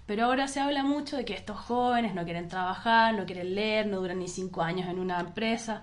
[0.05, 3.87] Pero ahora se habla mucho de que estos jóvenes no quieren trabajar, no quieren leer,
[3.87, 5.81] no duran ni 5 años en una empresa.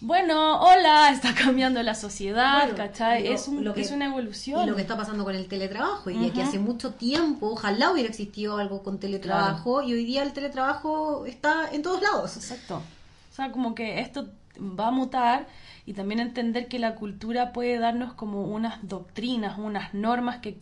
[0.00, 3.26] Bueno, hola, está cambiando la sociedad, ¿cachai?
[3.26, 4.62] es, un, es una evolución.
[4.62, 8.08] Y lo que está pasando con el teletrabajo, y que hace mucho tiempo, ojalá hubiera
[8.08, 12.36] existido algo con teletrabajo, y hoy día el teletrabajo está en todos lados.
[12.36, 12.76] Exacto.
[12.76, 15.46] O sea, como que esto va a mutar
[15.86, 20.58] y también entender que la cultura puede darnos como unas doctrinas, unas normas que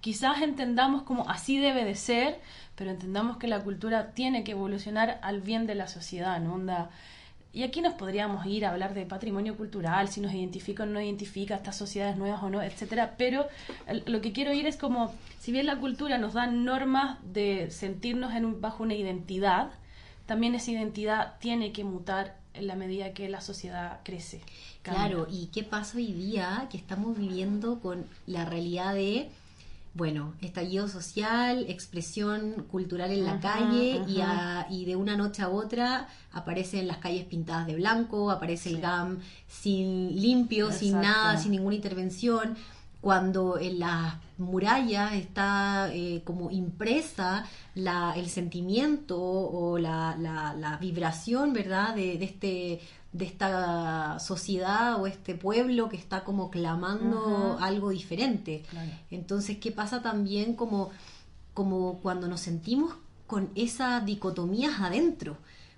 [0.00, 2.40] quizás entendamos como así debe de ser,
[2.74, 6.60] pero entendamos que la cultura tiene que evolucionar al bien de la sociedad, ¿no?
[7.52, 11.00] Y aquí nos podríamos ir a hablar de patrimonio cultural, si nos identifica o no
[11.00, 13.46] identifica estas sociedades nuevas o no, etcétera, pero
[14.04, 18.34] lo que quiero ir es como, si bien la cultura nos da normas de sentirnos
[18.34, 19.70] en un, bajo una identidad,
[20.26, 24.40] también esa identidad tiene que mutar en la medida que la sociedad crece.
[24.82, 29.30] Claro, ¿y qué pasa hoy día que estamos viviendo con la realidad de,
[29.94, 34.20] bueno, estallido social, expresión cultural en la calle y,
[34.70, 39.20] y, de una noche a otra aparecen las calles pintadas de blanco, aparece el GAM
[39.48, 42.56] sin limpio, sin nada, sin ninguna intervención?
[43.06, 51.52] Cuando en las murallas está eh, como impresa la, el sentimiento o la, la, vibración,
[51.52, 52.80] ¿verdad?, de, de, este
[53.12, 58.64] de esta sociedad o este pueblo que está como clamando algo diferente.
[59.12, 60.90] Entonces, ¿qué pasa también como,
[61.54, 62.92] como cuando nos sentimos
[63.28, 65.36] con esas dicotomías adentro?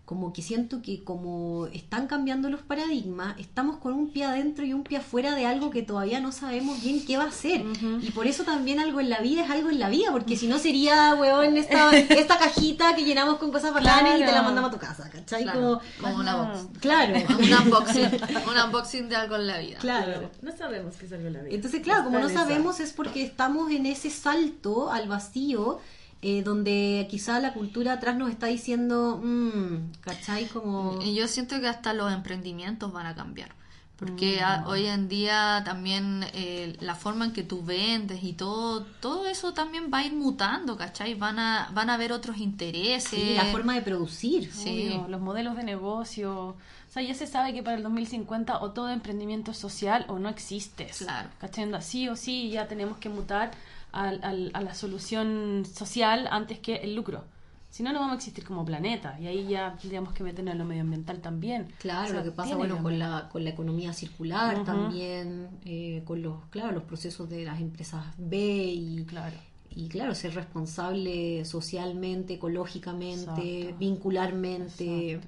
[0.08, 4.72] Como que siento que como están cambiando los paradigmas, estamos con un pie adentro y
[4.72, 7.62] un pie afuera de algo que todavía no sabemos bien qué va a ser.
[8.00, 10.48] Y por eso también algo en la vida es algo en la vida, porque si
[10.48, 14.70] no sería, weón, esta, esta cajita que llenamos con cosas bacanas y te la mandamos
[14.70, 15.44] a tu casa, ¿cachai?
[15.44, 15.82] Como,
[16.16, 16.68] una box.
[16.80, 17.14] Claro.
[17.38, 18.08] un unboxing,
[18.50, 19.76] un unboxing de algo en la vida.
[19.78, 20.30] Claro.
[20.40, 21.54] No sabemos qué es algo en la vida.
[21.54, 25.80] Entonces, claro, como no sabemos es porque estamos en ese salto al vacío
[26.20, 30.46] eh, donde quizá la cultura atrás nos está diciendo, mmm, ¿cachai?
[30.46, 31.00] Como...
[31.02, 33.50] Yo siento que hasta los emprendimientos van a cambiar,
[33.96, 34.66] porque mm.
[34.66, 39.54] hoy en día también eh, la forma en que tú vendes y todo, todo eso
[39.54, 41.14] también va a ir mutando, ¿cachai?
[41.14, 43.10] Van a, van a haber otros intereses.
[43.10, 44.52] Sí, la forma de producir.
[44.52, 45.00] Sí.
[45.08, 46.56] los modelos de negocio.
[46.88, 50.28] O sea, ya se sabe que para el 2050 o todo emprendimiento social o no
[50.28, 50.86] existe.
[50.98, 51.28] Claro.
[51.38, 51.70] ¿Cachai?
[51.80, 53.52] Sí o sí ya tenemos que mutar
[53.92, 57.24] a la solución social antes que el lucro.
[57.70, 59.18] Si no, no vamos a existir como planeta.
[59.20, 61.68] Y ahí ya tendríamos que meternos en lo medioambiental también.
[61.78, 66.44] Claro, lo que pasa bueno con la, con la economía circular también, eh, con los,
[66.50, 69.36] claro, los procesos de las empresas B y, claro.
[69.70, 75.20] y claro, ser responsable socialmente, ecológicamente, vincularmente.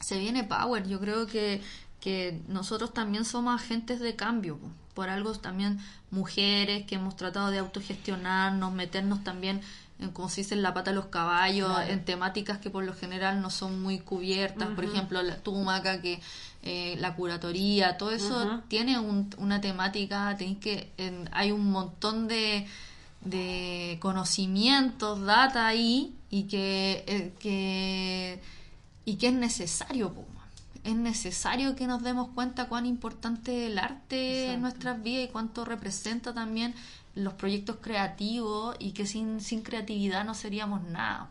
[0.00, 1.60] Se viene Power, yo creo que,
[2.02, 4.58] que nosotros también somos agentes de cambio
[4.92, 5.78] por algo también
[6.10, 9.62] mujeres que hemos tratado de autogestionarnos, meternos también
[10.12, 13.40] como se dice, en la pata de los caballos, en temáticas que por lo general
[13.40, 16.20] no son muy cubiertas, por ejemplo, la tumaca, que
[16.64, 20.90] eh, la curatoría, todo eso tiene una temática, tenéis que,
[21.30, 22.66] hay un montón de,
[23.20, 28.40] de conocimientos, data ahí, y que, eh, que,
[29.04, 30.12] y que es necesario,
[30.84, 35.32] es necesario que nos demos cuenta cuán importante es el arte en nuestras vidas y
[35.32, 36.74] cuánto representa también
[37.14, 41.28] los proyectos creativos y que sin, sin creatividad no seríamos nada.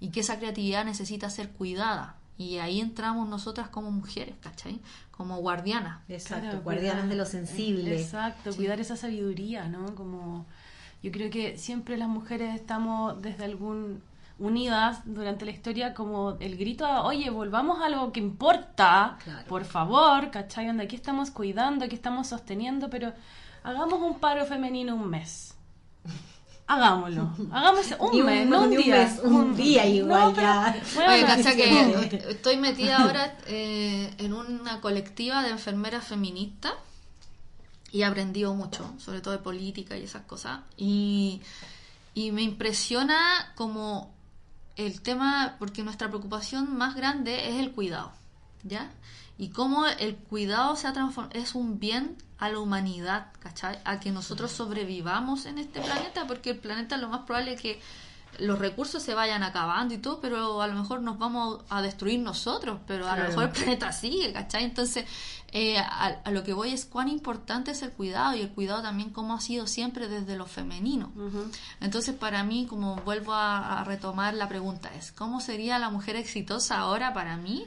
[0.00, 2.16] Y que esa creatividad necesita ser cuidada.
[2.36, 4.80] Y ahí entramos nosotras como mujeres, ¿cachai?
[5.12, 6.00] Como guardianas.
[6.08, 8.00] Exacto, guardianas de lo sensible.
[8.00, 9.94] Exacto, cuidar esa sabiduría, ¿no?
[9.94, 10.46] Como
[11.02, 14.02] yo creo que siempre las mujeres estamos desde algún
[14.38, 19.18] unidas durante la historia como el grito a, oye, volvamos a algo que importa,
[19.48, 20.66] por favor, ¿cachai?
[20.66, 23.12] Donde aquí estamos cuidando, aquí estamos sosteniendo, pero
[23.62, 25.54] hagamos un paro femenino un mes.
[26.66, 27.30] Hagámoslo.
[27.52, 29.18] Hagamos un, mes, no un, día.
[29.22, 30.74] Un, día igual ya.
[30.96, 36.72] Oye, que estoy metida ahora eh, en una colectiva de enfermeras feministas
[37.92, 40.60] y he aprendido mucho, sobre todo de política y esas cosas.
[40.76, 41.42] Y,
[42.14, 44.13] y me impresiona como
[44.76, 48.12] el tema, porque nuestra preocupación más grande es el cuidado,
[48.62, 48.90] ¿ya?
[49.38, 53.78] Y cómo el cuidado se ha transformado, es un bien a la humanidad, ¿cachai?
[53.84, 57.80] A que nosotros sobrevivamos en este planeta, porque el planeta lo más probable es que
[58.38, 62.20] los recursos se vayan acabando y todo, pero a lo mejor nos vamos a destruir
[62.20, 64.64] nosotros, pero a lo mejor el planeta sigue, ¿cachai?
[64.64, 65.04] Entonces,
[65.56, 69.10] eh, a, lo que voy es cuán importante es el cuidado y el cuidado también
[69.10, 71.12] como ha sido siempre desde lo femenino.
[71.80, 76.16] Entonces, para mí, como vuelvo a, a retomar la pregunta, es, ¿cómo sería la mujer
[76.16, 77.64] exitosa ahora para mí?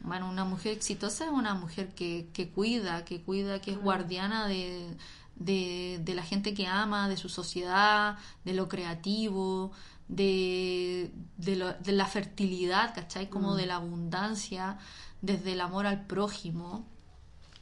[0.00, 4.46] Bueno, una mujer exitosa es una mujer que, que cuida, que cuida, que es guardiana
[4.46, 4.96] de,
[5.36, 9.72] de, la gente que ama, de su sociedad, de lo creativo,
[10.08, 13.30] de, de, la fertilidad, ¿cachai?
[13.30, 14.76] Como de la abundancia,
[15.22, 16.86] desde el amor al prójimo,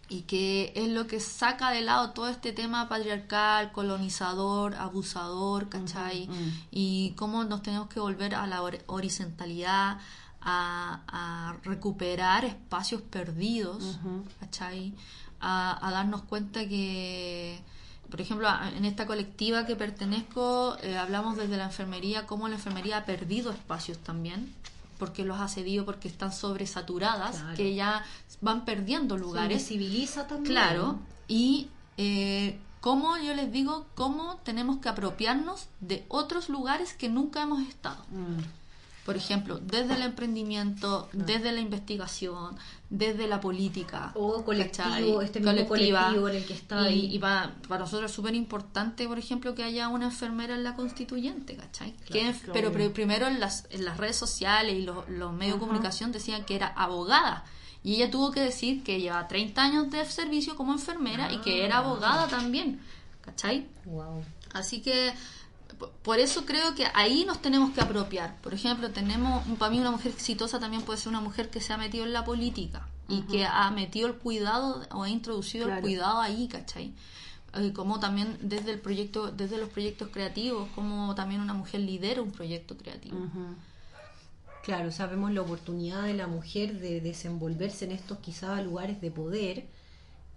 [0.08, 6.28] y que es lo que saca de lado todo este tema patriarcal, colonizador, abusador, ¿cachai?
[6.70, 9.98] Y cómo nos tenemos que volver a la horizontalidad,
[10.40, 13.98] a, recuperar espacios perdidos,
[15.40, 17.60] A, darnos cuenta que,
[18.10, 22.98] por ejemplo, en esta colectiva que pertenezco, eh, hablamos desde la enfermería, cómo la enfermería
[22.98, 24.52] ha perdido espacios también,
[24.98, 28.04] porque los ha cedido, porque están sobresaturadas, que ya
[28.40, 29.62] van perdiendo lugares.
[29.62, 30.52] Se civiliza también.
[30.52, 37.08] Claro, y eh, cómo, yo les digo, cómo tenemos que apropiarnos de otros lugares que
[37.08, 38.04] nunca hemos estado.
[38.10, 38.57] Mm
[39.08, 42.58] por ejemplo, desde el emprendimiento, desde la investigación,
[42.90, 44.12] desde la política.
[44.14, 46.90] O colectivo, este mismo colectivo en el que está.
[46.90, 50.74] Y, y para, nosotros es súper importante, por ejemplo, que haya una enfermera en la
[50.74, 51.94] constituyente, ¿cachai?
[52.52, 56.56] pero, primero en las, en las redes sociales y los, medios de comunicación decían que
[56.56, 57.46] era abogada.
[57.82, 61.64] Y ella tuvo que decir que lleva 30 años de servicio como enfermera y que
[61.64, 61.78] era ah.
[61.78, 62.82] abogada también,
[63.22, 63.68] ¿cachai?
[63.86, 64.22] Wow.
[64.52, 65.14] Así que
[66.02, 68.40] por eso creo que ahí nos tenemos que apropiar.
[68.40, 71.72] Por ejemplo, tenemos, para mí una mujer exitosa también puede ser una mujer que se
[71.72, 75.80] ha metido en la política y que ha metido el cuidado o ha introducido el
[75.80, 76.92] cuidado ahí, ¿cachai?
[77.54, 82.20] Eh, como también desde el proyecto, desde los proyectos creativos, como también una mujer lidera
[82.20, 83.18] un proyecto creativo.
[84.62, 89.66] Claro, sabemos la oportunidad de la mujer de desenvolverse en estos quizás lugares de poder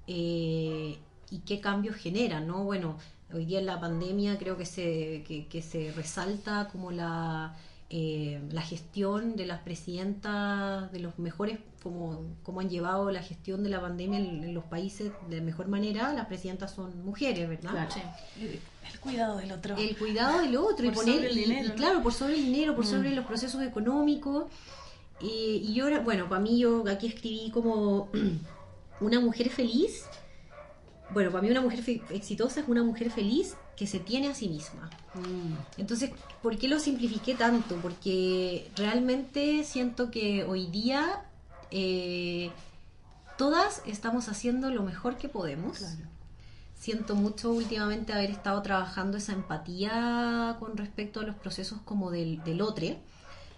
[0.07, 2.63] eh, y qué cambios generan, ¿no?
[2.63, 2.97] Bueno,
[3.33, 7.55] Hoy día en la pandemia creo que se, que, se resalta como la,
[7.89, 13.63] eh, la gestión de las presidentas, de los mejores, como, como han llevado la gestión
[13.63, 17.71] de la pandemia en, los países de mejor manera, las presidentas son mujeres, ¿verdad?
[17.71, 17.95] Claro.
[18.91, 19.75] El cuidado del otro.
[19.77, 20.85] El cuidado del otro.
[20.85, 22.89] y poner, el dinero, claro, por sobre el dinero, por mm.
[22.89, 24.45] sobre los procesos económicos.
[25.19, 28.09] y yo, bueno, para mí yo aquí escribí como
[29.01, 30.05] una mujer feliz.
[31.13, 34.47] Bueno, para mí una mujer exitosa es una mujer feliz que se tiene a sí
[34.47, 34.89] misma.
[35.13, 35.79] Mm.
[35.79, 37.75] Entonces, ¿por qué lo simplifiqué tanto?
[37.77, 41.23] Porque realmente siento que hoy día
[41.69, 42.51] eh,
[43.37, 45.83] todas estamos haciendo lo mejor que podemos.
[46.79, 52.43] Siento mucho últimamente haber estado trabajando esa empatía con respecto a los procesos como del,
[52.43, 52.95] del otro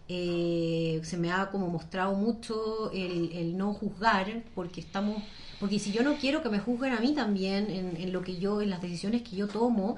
[0.09, 5.23] eh, se me ha como mostrado mucho el, no juzgar, porque estamos,
[5.59, 8.61] porque si yo no quiero que me juzguen a mí también en, lo que yo,
[8.61, 9.97] en las decisiones que yo tomo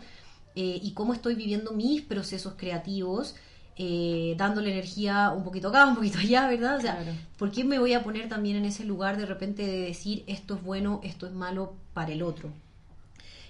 [0.55, 3.35] eh, y cómo estoy viviendo mis procesos creativos,
[3.77, 6.77] eh, dándole energía un poquito acá, un poquito allá, ¿verdad?
[6.77, 7.03] O sea,
[7.37, 10.55] ¿por qué me voy a poner también en ese lugar de repente de decir esto
[10.55, 12.51] es bueno, esto es malo para el otro?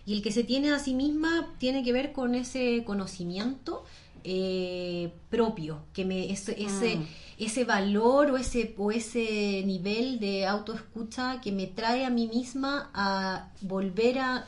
[0.05, 3.83] Y el que se tiene a sí misma tiene que ver con ese conocimiento
[4.27, 7.07] eh, propio, que me ese, ese, mm.
[7.37, 12.89] ese, valor o ese, o ese nivel de autoescucha que me trae a mí misma
[12.93, 14.47] a volver a,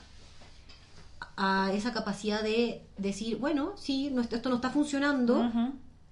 [1.36, 5.51] a esa capacidad de decir, bueno, sí, esto no está funcionando,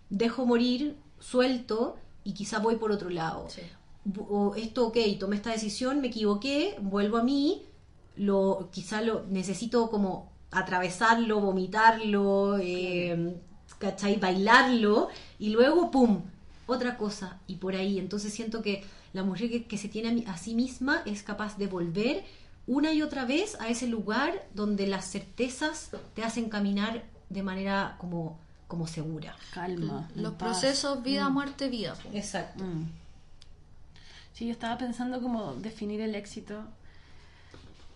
[0.09, 3.47] dejo morir, suelto y quizá voy por otro lado.
[4.29, 7.63] O esto, ok, tomé esta decisión, me equivoqué, vuelvo a mí,
[8.15, 13.35] lo, quizá lo necesito como atravesarlo, vomitarlo, eh,
[13.79, 14.17] ¿cachai?
[14.17, 15.09] Bailarlo
[15.39, 16.21] y luego, ¡pum!,
[16.67, 17.99] otra cosa y por ahí.
[17.99, 22.23] Entonces siento que la mujer que, se tiene a, sí misma es capaz de volver
[22.67, 27.95] una y otra vez a ese lugar donde las certezas te hacen caminar de manera
[27.99, 29.35] como, como segura.
[29.53, 30.09] Calma.
[30.15, 31.33] Los procesos vida, mm.
[31.33, 31.95] muerte, vida.
[32.13, 32.63] Exacto.
[32.63, 32.89] Mm.
[34.33, 36.65] Sí, yo estaba pensando como definir el éxito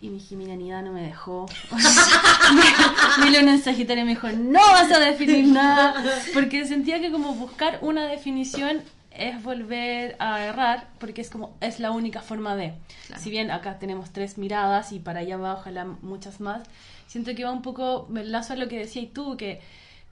[0.00, 1.46] y mi geminianidad no me dejó.
[3.22, 5.94] mi, luna en Sagitario me dijo, no vas a definir nada.
[6.32, 11.80] Porque sentía que como buscar una definición es volver a errar, porque es como, es
[11.80, 12.72] la única forma de.
[13.18, 16.62] Si bien acá tenemos tres miradas y para allá va ojalá muchas más,
[17.06, 19.60] siento que va un poco, me lazo a lo que decías tú, que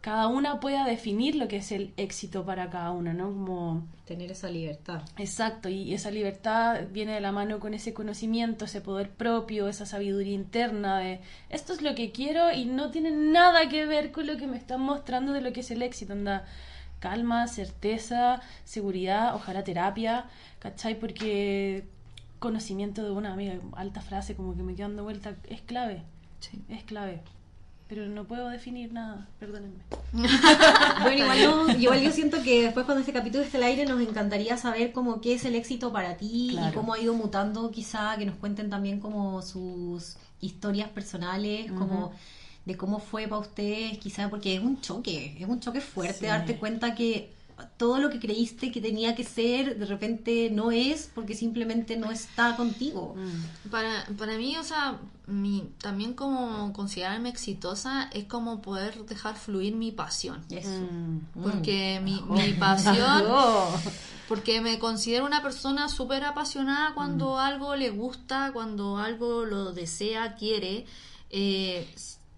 [0.00, 3.26] cada una pueda definir lo que es el éxito para cada una, ¿no?
[3.26, 5.02] Como tener esa libertad.
[5.16, 9.86] Exacto, y esa libertad viene de la mano con ese conocimiento, ese poder propio, esa
[9.86, 11.20] sabiduría interna de
[11.50, 14.56] esto es lo que quiero y no tiene nada que ver con lo que me
[14.56, 16.46] están mostrando de lo que es el éxito, anda
[17.00, 20.26] calma, certeza, seguridad, ojalá terapia,
[20.60, 20.98] ¿cachai?
[20.98, 21.84] Porque
[22.38, 26.02] conocimiento de una amiga, alta frase como que me quedan dando vuelta, es clave,
[26.40, 26.62] sí.
[26.68, 27.20] es clave
[27.88, 29.78] pero no puedo definir nada, perdónenme.
[30.12, 34.00] bueno, igual, no, igual yo siento que después cuando este capítulo esté al aire nos
[34.00, 38.16] encantaría saber cómo qué es el éxito para ti y cómo ha ido mutando quizá,
[38.18, 42.12] que nos cuenten también como sus historias personales, como
[42.66, 46.56] de cómo fue para ustedes, quizá porque es un choque, es un choque fuerte darte
[46.56, 47.32] cuenta que
[47.76, 52.10] todo lo que creíste que tenía que ser, de repente no es porque simplemente no
[52.10, 53.14] está contigo.
[53.16, 53.68] Mm.
[53.70, 59.74] Para, para mí, o sea, mi, también como considerarme exitosa es como poder dejar fluir
[59.74, 60.44] mi pasión.
[60.50, 61.40] Mm.
[61.42, 63.24] Porque mi, mi, pasión,
[64.28, 67.38] porque me considero una persona súper apasionada cuando mm.
[67.38, 70.86] algo le gusta, cuando algo lo desea, quiere.
[71.30, 71.88] Eh,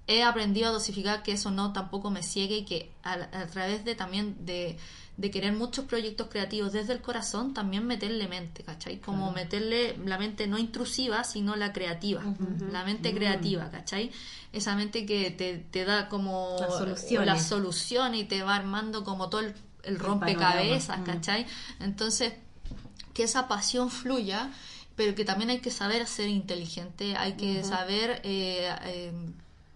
[0.06, 3.84] he aprendido a dosificar que eso no tampoco me ciegue y que a, a través
[3.84, 4.76] de también de
[5.20, 9.00] de querer muchos proyectos creativos desde el corazón, también meterle mente, ¿cachai?
[9.00, 12.22] Como meterle la mente no intrusiva, sino la creativa,
[12.72, 13.14] la mente mm.
[13.14, 14.12] creativa, ¿cachai?
[14.54, 16.56] Esa mente que te, da como
[17.10, 21.46] la solución y te va armando como todo el, rompecabezas, ¿cachai?
[21.80, 22.32] Entonces,
[23.12, 24.50] que esa pasión fluya,
[24.96, 28.22] pero que también hay que saber ser inteligente, hay que saber...
[28.24, 29.12] Eh, eh,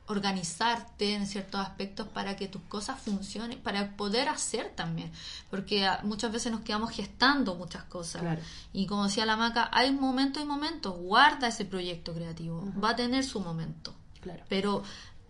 [0.06, 5.10] organizarte en ciertos aspectos para que tus cosas funcionen, para poder hacer también,
[5.50, 8.22] porque muchas veces nos quedamos gestando muchas cosas.
[8.72, 12.96] Y como decía la maca, hay momentos y momentos, guarda ese proyecto creativo, va a
[12.96, 13.94] tener su momento.
[14.48, 14.82] Pero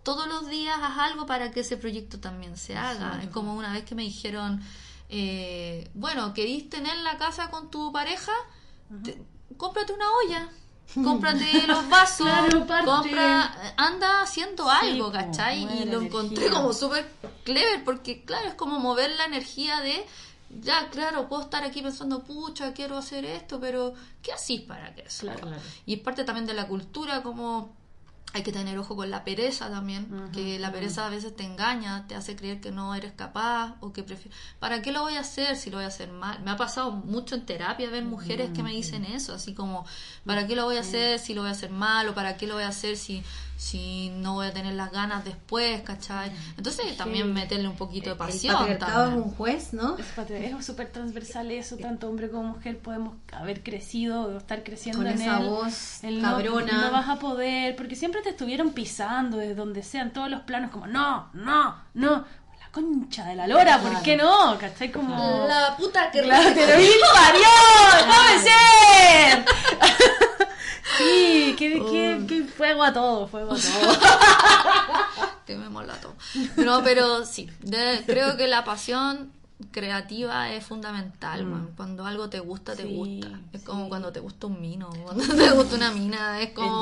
[0.03, 3.21] todos los días haz algo para que ese proyecto también se haga.
[3.23, 4.61] Es como una vez que me dijeron,
[5.09, 8.31] eh, bueno, ¿querís tener la casa con tu pareja?
[9.57, 10.49] cómprate una olla
[10.93, 12.27] cómprate los vasos,
[12.85, 15.63] compra, anda haciendo algo, ¿cachai?
[15.81, 17.09] y lo encontré como súper
[17.43, 20.05] clever porque, claro, es como mover la energía de,
[20.61, 25.03] ya, claro, puedo estar aquí pensando, pucha, quiero hacer esto, pero ¿qué hacís para que
[25.03, 25.27] eso?
[25.85, 27.75] Y es parte también de la cultura, como
[28.35, 32.05] hay que tener ojo con la pereza también, que la pereza a veces te engaña,
[32.05, 34.37] te hace creer que no eres capaz o que prefieres...
[34.59, 36.43] ¿Para qué lo voy a hacer si lo voy a hacer mal?
[36.43, 39.85] Me ha pasado mucho en terapia ver mujeres que me dicen eso, así como,
[40.25, 42.45] ¿para qué lo voy a hacer si lo voy a hacer mal o para qué
[42.45, 43.23] lo voy a hacer si
[43.57, 46.31] si no voy a tener las ganas después, ¿cachai?
[46.57, 48.55] Entonces también meterle un poquito de pasión.
[48.67, 49.97] El es un juez, ¿no?
[49.97, 55.11] Es súper transversal eso, tanto hombre como mujer podemos haber crecido o estar creciendo Con
[55.11, 56.73] en esa voz cabrona.
[56.73, 60.41] No, no, vas a poder, porque siempre te estuvieron pisando desde donde sean todos los
[60.41, 62.25] planos, como no, no, no
[62.75, 64.57] concha de la lora, ¿por qué no?
[64.59, 64.91] ¿Cachai?
[64.91, 65.47] Como.
[65.47, 66.73] La puta que la te lo
[67.13, 67.47] parió,
[68.05, 69.45] ¡No ser!
[70.97, 73.97] sí, que, que, fuego a todo, fuego a todo.
[75.45, 76.15] Quemémosla todo.
[76.57, 77.49] No, pero sí,
[78.05, 79.31] creo que la pasión
[79.71, 81.75] creativa es fundamental, mm.
[81.77, 83.39] Cuando algo te gusta, te gusta.
[83.53, 86.81] Es como cuando te gusta un mino, cuando te gusta una mina, es como,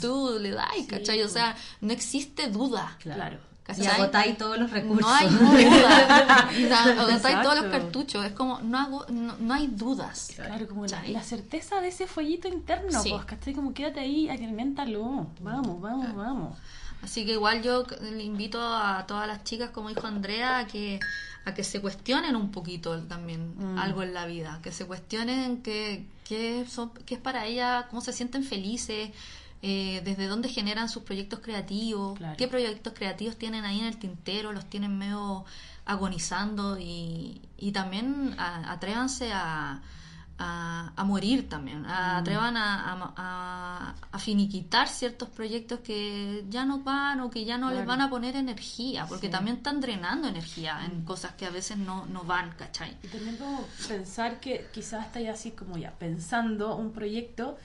[0.00, 1.22] tú le das, ¿cachai?
[1.22, 2.96] O sea, no existe duda.
[3.00, 3.38] Claro.
[3.76, 5.06] Y agotáis todos los recursos.
[5.06, 6.98] No hay duda.
[6.98, 8.24] agotáis todos los cartuchos.
[8.24, 10.32] Es como, no, hago, no, hay dudas.
[10.34, 13.10] Claro, como la, la, certeza de ese fueguito interno, sí.
[13.10, 13.54] pues, ¿cachai?
[13.54, 15.28] Como quédate ahí, alimentalo.
[15.40, 16.58] Vamos, vamos, vamos.
[17.02, 20.98] Así que igual yo le invito a todas las chicas, como dijo Andrea, a que
[21.44, 23.78] a que se cuestionen un poquito también mm.
[23.78, 26.66] algo en la vida, que se cuestionen qué que,
[27.04, 29.10] que es para ella, cómo se sienten felices,
[29.62, 34.52] eh, desde dónde generan sus proyectos creativos, qué proyectos creativos tienen ahí en el tintero,
[34.52, 35.44] los tienen medio
[35.84, 39.80] agonizando y, y también atrévanse a,
[40.38, 41.86] a, morir también, mm.
[41.86, 47.86] atrevan a, a, finiquitar ciertos proyectos que ya no van o que ya no les
[47.86, 51.04] van a poner energía, porque también están drenando energía en mm.
[51.04, 52.96] cosas que a veces no, no van, ¿cachai?
[53.02, 57.56] Y también como pensar que quizás estáis así como ya pensando un proyecto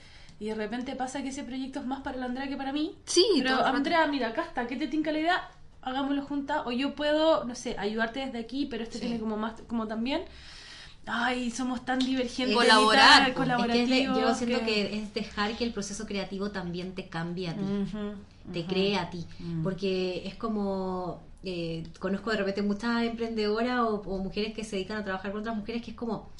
[0.42, 2.96] y de repente pasa que ese proyecto es más para la Andrea que para mí.
[3.04, 5.50] Sí, pero Andrea, mira, acá está, ¿qué te tinca la idea?
[5.82, 6.62] Hagámoslo juntas.
[6.66, 10.22] O yo puedo, no sé, ayudarte desde aquí, pero este tiene como más, como también.
[11.06, 12.56] Ay, somos tan divergentes.
[12.56, 13.32] Colaborar.
[13.34, 14.18] Colaborativos.
[14.18, 14.98] yo siento que...
[14.98, 17.62] es dejar que el proceso creativo también te cambie a ti.
[18.52, 19.24] te cree a ti.
[19.38, 19.62] Mm.
[19.62, 21.20] Porque es como.
[21.44, 25.42] Eh, conozco de repente muchas emprendedoras o, o mujeres que se dedican a trabajar con
[25.42, 26.30] otras mujeres que es como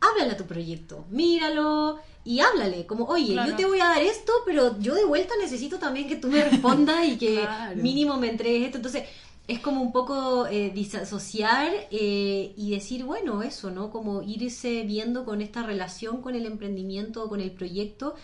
[0.00, 4.32] háblale a tu proyecto, míralo y háblale, como, oye, yo te voy a dar esto,
[4.46, 7.46] pero yo de vuelta necesito también que tú me respondas y que
[7.76, 8.78] mínimo me entregues esto.
[8.78, 9.04] Entonces,
[9.46, 13.90] es como un poco eh, disociar eh, y decir, bueno, eso, ¿no?
[13.90, 18.14] Como irse viendo con esta relación con el emprendimiento, con el proyecto,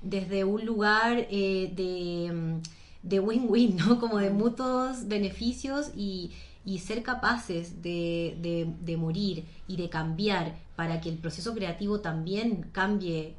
[0.00, 2.60] desde un lugar eh, de,
[3.02, 4.00] de win-win, ¿no?
[4.00, 6.30] Como de mutuos beneficios y,
[6.64, 12.68] y ser capaces de, de, morir y de cambiar para que el proceso creativo también
[12.72, 13.34] cambie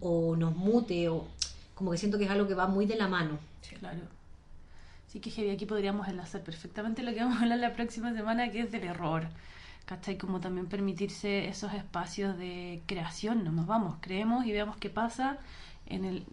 [0.00, 1.26] o nos mute o
[1.74, 3.38] como que siento que es algo que va muy de la mano.
[3.78, 4.00] Claro.
[5.08, 8.60] Sí que aquí podríamos enlazar perfectamente lo que vamos a hablar la próxima semana, que
[8.60, 9.28] es del error.
[9.84, 10.18] ¿Cachai?
[10.18, 15.38] Como también permitirse esos espacios de creación, no nos vamos, creemos y veamos qué pasa
[15.86, 16.24] en el...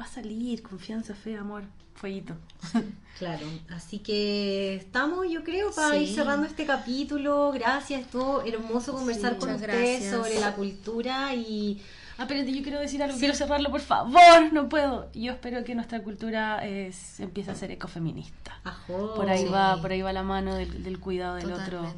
[0.00, 1.64] Va a salir, confianza, fe, amor
[2.00, 2.34] fueguito.
[3.18, 7.52] Claro, así que estamos, yo creo, para ir cerrando este capítulo.
[7.52, 11.82] Gracias, estuvo hermoso conversar con ustedes sobre la cultura y...
[12.16, 15.10] Ah, espérate, yo quiero decir algo, quiero cerrarlo, por favor, no puedo.
[15.12, 18.58] Yo espero que nuestra cultura es, empiece a ser ecofeminista.
[18.86, 21.92] por ahí va, por ahí va la mano del, cuidado del otro,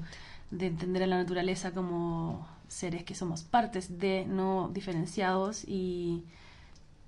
[0.50, 6.24] de entender a la naturaleza como seres que somos partes de, no diferenciados y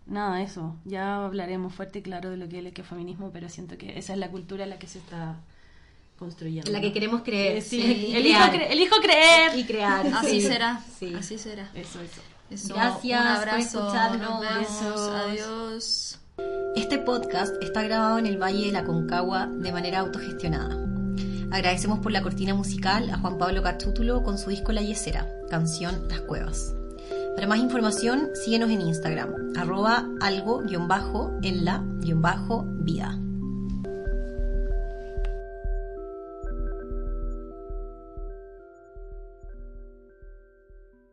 [0.07, 0.77] nada, eso.
[0.85, 4.13] Ya hablaremos fuerte y claro de lo que es el ecofeminismo, pero siento que esa
[4.13, 5.37] es la cultura en la que se está
[6.19, 6.71] construyendo.
[6.71, 7.63] La que queremos creer.
[7.63, 9.59] Sí, elijo, creer.
[9.59, 10.07] Y crear.
[10.07, 10.83] Así será.
[11.19, 11.71] Así será.
[11.75, 12.21] Eso, eso.
[12.75, 14.45] Gracias un abrazo, por escucharnos.
[15.13, 16.21] Adiós.
[16.77, 20.77] Este podcast está grabado en el Valle de la Concagua de manera autogestionada.
[21.51, 26.09] Agradecemos por la cortina musical a Juan Pablo Cachútulo con su disco La Yesera, canción
[26.09, 26.75] Las Cuevas.
[27.35, 33.19] Para más información, síguenos en Instagram, arroba algo-en la-vida.